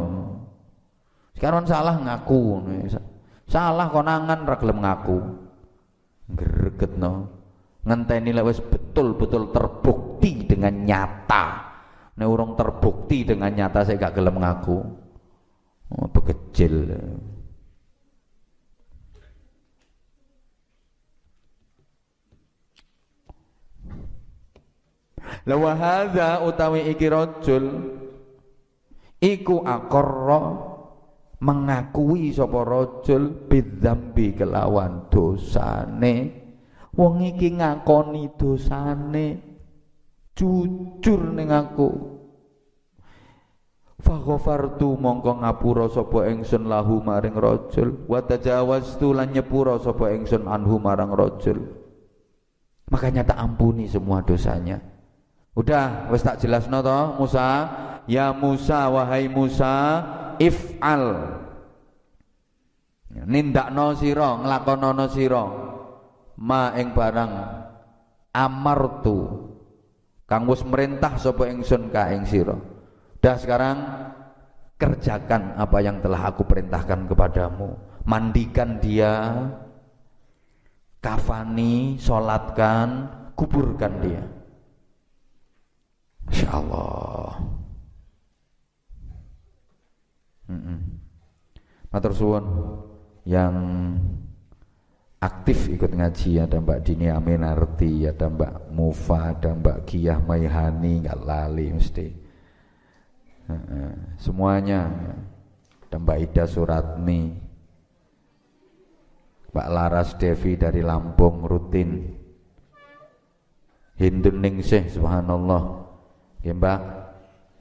[1.37, 2.65] Sekarang salah ngaku.
[3.45, 5.17] Salah konangan ra gelem ngaku.
[6.33, 7.29] Gregetno.
[7.85, 11.66] Ngenteni lek wis betul-betul terbukti dengan nyata
[12.17, 14.77] Nek urung terbukti dengan nyata saya gak gelem ngaku.
[15.87, 16.97] Oh, bekecil.
[25.47, 27.65] Lawa hadza utawi iki rajul
[29.23, 30.59] iku aqarra
[31.39, 36.15] mengakui sapa rajul bidzambi kelawan dosane
[36.97, 39.46] wong iki ngakoni dosane
[40.37, 41.89] jujur ning aku.
[43.97, 48.05] Faghafartu mongko ngapura sapa ingsun lahu maring rajul.
[48.05, 51.65] Wa tajawaztu lan nyepura sapa ingsun anhu marang rajul.
[52.93, 54.79] Makanya tak ampuni semua dosanya.
[55.57, 57.49] Udah wis tak jelasno to Musa?
[58.05, 60.05] Ya Musa wahai Musa
[60.37, 61.35] if'al.
[63.27, 65.45] Nindakno sira nglakonana sira.
[66.37, 67.33] Ma ing barang
[68.29, 69.46] amartu
[70.27, 72.27] kang wis merintah sapa ingsun ka ing
[73.17, 73.77] dah sekarang
[74.77, 77.73] kerjakan apa yang telah aku perintahkan kepadamu.
[78.07, 79.35] Mandikan dia
[81.03, 84.23] kafani solatkan kuburkan dia.
[86.27, 87.31] Insya Allah
[90.47, 90.77] mm -mm.
[91.91, 92.45] Matur suwun.
[93.27, 93.55] Yang
[95.17, 96.41] aktif ikut ngaji.
[96.45, 102.07] Ada Mbak Dini Aminarti ada Mbak Mufa ada Mbak Kiyah Maihani nggak lali mesti.
[104.19, 104.91] Semuanya.
[105.87, 107.21] Ada Mbak Ida Suratmi.
[109.55, 112.13] Mbak Laras Devi dari Lampung rutin.
[113.97, 115.87] Hindun Ningsih subhanallah.
[116.45, 116.79] Ya Mbak.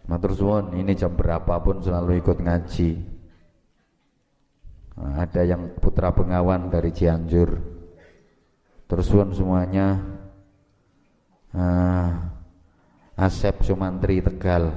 [0.06, 0.76] Matur suwun.
[0.76, 3.15] Ini jam berapapun selalu ikut ngaji
[4.96, 7.60] Ada yang putra Bengawan dari Cianjur.
[8.88, 10.00] Terus semuanya.
[11.52, 12.32] Nah,
[13.12, 14.72] Asep Sumantri Tegal.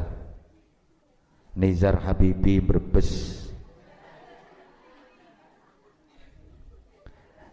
[1.56, 3.40] Nizar Habibi Brebes.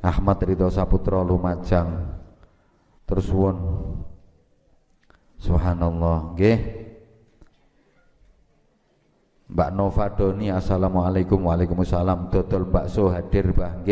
[0.02, 2.18] Ahmad Ridho Saputra Lumajang.
[3.06, 3.26] Terus
[5.38, 6.86] Subhanallah, nggih.
[9.57, 12.28] Mbak Nova Doni Assalamualaikum Waalaikumsalam.
[12.28, 13.88] Dodol bakso hadir Mbah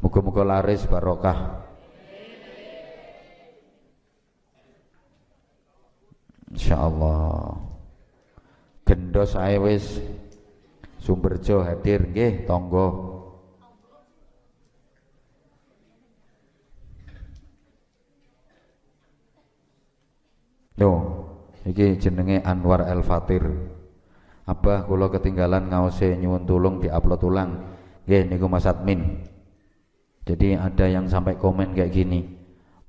[0.00, 1.68] Muga-muga laris barokah.
[6.48, 7.60] Insyaallah.
[8.88, 10.00] Gendos ae wis.
[10.96, 12.48] Sumberjo hadir nggih.
[12.48, 12.88] Tonggo.
[20.80, 20.92] Yo,
[21.68, 23.76] iki jenenge Anwar El Fatir.
[24.50, 27.50] Abah kula ketinggalan ngause nyuwun tulung diupload ulang.
[28.02, 29.22] Nggih niku Mas admin.
[30.26, 32.26] Jadi ada yang sampai komen kayak gini.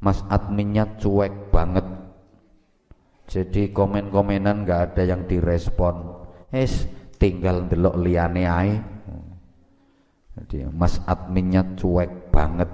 [0.01, 1.86] Mas adminnya cuek banget.
[3.30, 6.26] Jadi komen-komenan nggak ada yang direspon.
[6.49, 6.89] Es
[7.22, 8.74] tinggal delok liane ae.
[10.41, 12.74] Jadi Mas adminnya cuek banget.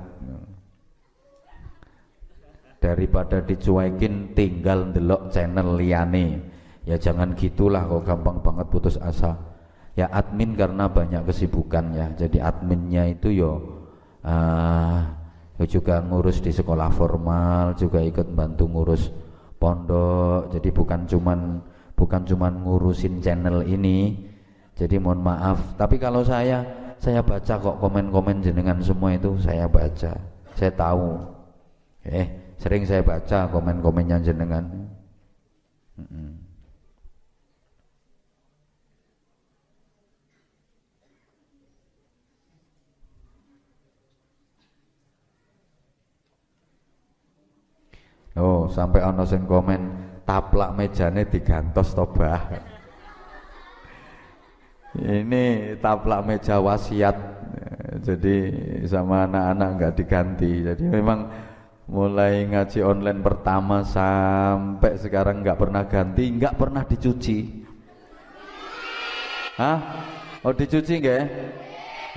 [2.79, 6.55] Daripada dicuekin tinggal delok channel liane
[6.88, 9.35] ya jangan gitulah kok gampang banget putus asa.
[9.99, 12.07] Ya admin karena banyak kesibukan ya.
[12.15, 13.51] Jadi adminnya itu yo
[14.23, 15.03] uh,
[15.67, 19.11] juga ngurus di sekolah formal juga ikut bantu ngurus
[19.59, 20.55] pondok.
[20.55, 21.39] Jadi bukan cuman
[21.97, 24.15] bukan cuman ngurusin channel ini.
[24.77, 25.75] Jadi mohon maaf.
[25.75, 26.63] Tapi kalau saya
[27.03, 30.13] saya baca kok komen-komen jenengan semua itu saya baca.
[30.55, 31.19] Saya tahu.
[32.07, 34.63] Eh sering saya baca komen-komennya jenengan.
[35.97, 36.47] Mm -mm.
[48.38, 49.81] Oh, sampai ana sing komen
[50.21, 52.41] taplak mejane digantos to, Bah.
[54.97, 57.13] ini taplak meja wasiat
[58.01, 58.35] jadi
[58.89, 61.29] sama anak-anak nggak diganti jadi memang
[61.85, 67.67] mulai ngaji online pertama sampai sekarang nggak pernah ganti nggak pernah dicuci
[69.57, 69.79] Hah?
[70.45, 71.23] Oh dicuci nggak?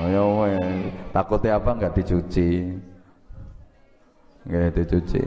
[0.04, 0.60] Oh ya
[1.08, 2.68] takutnya apa nggak dicuci?
[4.44, 5.24] Nggak dicuci.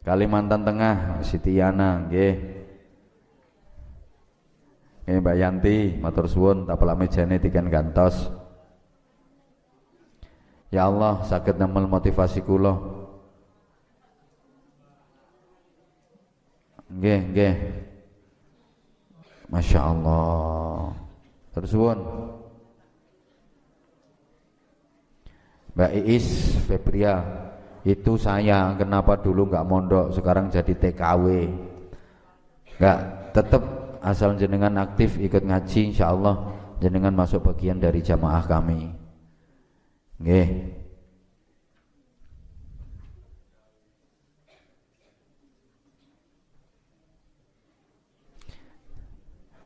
[0.00, 2.34] Kalimantan Tengah, Siti Yana, nggih.
[5.10, 8.30] Ini Mbak Yanti, matur suwun tapela mejane tiken gantos.
[10.70, 12.78] Ya Allah, sakit namel motivasi kula.
[16.90, 17.54] Nggih, nggih.
[19.50, 20.94] Masya Allah.
[21.50, 21.74] Terus.
[25.74, 26.28] Mbak Iis
[26.66, 27.39] Febria
[27.84, 31.48] itu saya kenapa dulu nggak mondok sekarang jadi TKW
[32.76, 32.98] nggak
[33.32, 33.62] tetap
[34.04, 39.00] asal jenengan aktif ikut ngaji insya Allah jenengan masuk bagian dari jamaah kami
[40.20, 40.48] Nggih.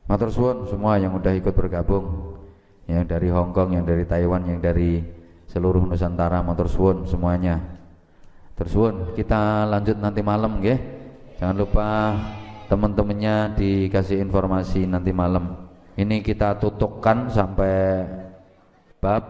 [0.05, 2.37] Matur suwun semua yang udah ikut bergabung
[2.85, 5.01] yang dari Hong Kong, yang dari Taiwan, yang dari
[5.49, 7.74] seluruh Nusantara matur suwun semuanya.
[8.55, 8.73] Terus
[9.19, 10.79] kita lanjut nanti malam nggih.
[11.35, 12.15] Jangan lupa
[12.71, 15.67] teman-temannya dikasih informasi nanti malam.
[15.95, 18.03] Ini kita tutupkan sampai
[18.99, 19.23] bab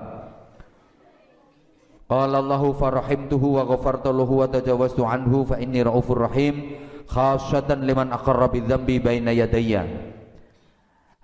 [2.05, 6.77] Qala Allahu farahimtuhu wa ghafartu lahu wa tajawaztu anhu fa inni raufur rahim
[7.09, 9.89] khasyatan liman aqarra bidzambi baina yadayya.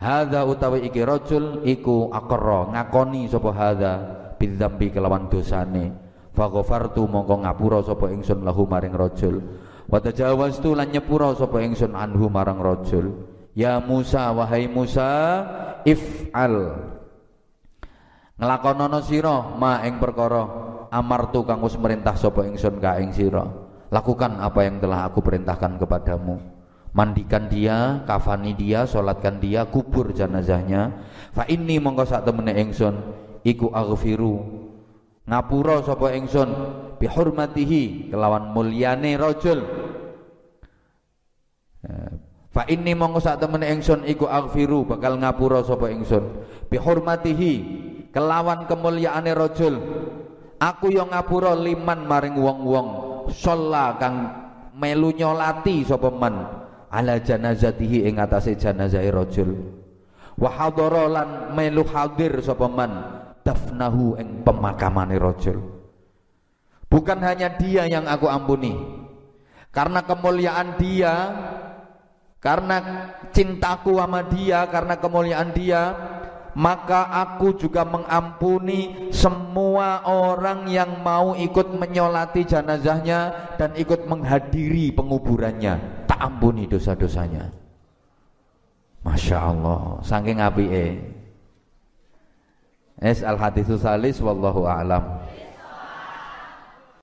[0.02, 3.94] Hadza utawi iki rajul iku aqarra ngakoni sapa hadza
[4.42, 6.01] bidzambi kelawan dosane.
[6.32, 9.44] Fa ghafartu mongko ngapura sapa ingsun lahu maring rajul
[9.92, 13.28] Wa tajawaztu lan nyepura sapa ingsun anhu marang rajul.
[13.52, 15.44] Ya Musa wahai Musa
[15.84, 16.80] if'al
[18.40, 20.48] nglakonono sira ma ing perkara
[20.88, 23.44] amartu kang wis merintah sapa ingsun ka ing sira.
[23.92, 26.40] Lakukan apa yang telah aku perintahkan kepadamu.
[26.96, 31.04] Mandikan dia, kafani dia, solatkan dia, kubur jenazahnya.
[31.36, 32.96] Fa inni mongko sak temene ingsun
[33.44, 34.40] iku aghfiru
[35.26, 36.50] ngapura sapa ingsun?
[37.02, 39.66] Bihurmatihi kelawan mulyane rajul.
[41.82, 42.12] Eh,
[42.54, 46.46] fa inni mongko sak temene ingsun iku aghfiru bakal ngapura sapa ingsun?
[46.70, 47.54] Bihurmatihi
[48.14, 49.76] kelawan kemuliaane rajul.
[50.62, 52.88] Aku yang ngapura liman maring wong-wong
[53.34, 54.30] sholla kang
[54.78, 56.62] melu nyolati sapa man.
[56.92, 59.58] Ala janazatihi ing atase janazahe rajul.
[60.38, 65.82] Wa hadara lan melu hadir sapa man dafnahu ing pemakamane rajul
[66.92, 68.76] Bukan hanya dia yang aku ampuni.
[69.72, 71.14] Karena kemuliaan dia,
[72.44, 75.96] karena cintaku sama dia, karena kemuliaan dia,
[76.52, 86.04] maka aku juga mengampuni semua orang yang mau ikut menyolati jenazahnya dan ikut menghadiri penguburannya.
[86.12, 87.56] Tak ampuni dosa-dosanya.
[89.08, 90.66] Masya Allah, saking api
[93.02, 95.04] Es al hadithu salis wallahu a'lam.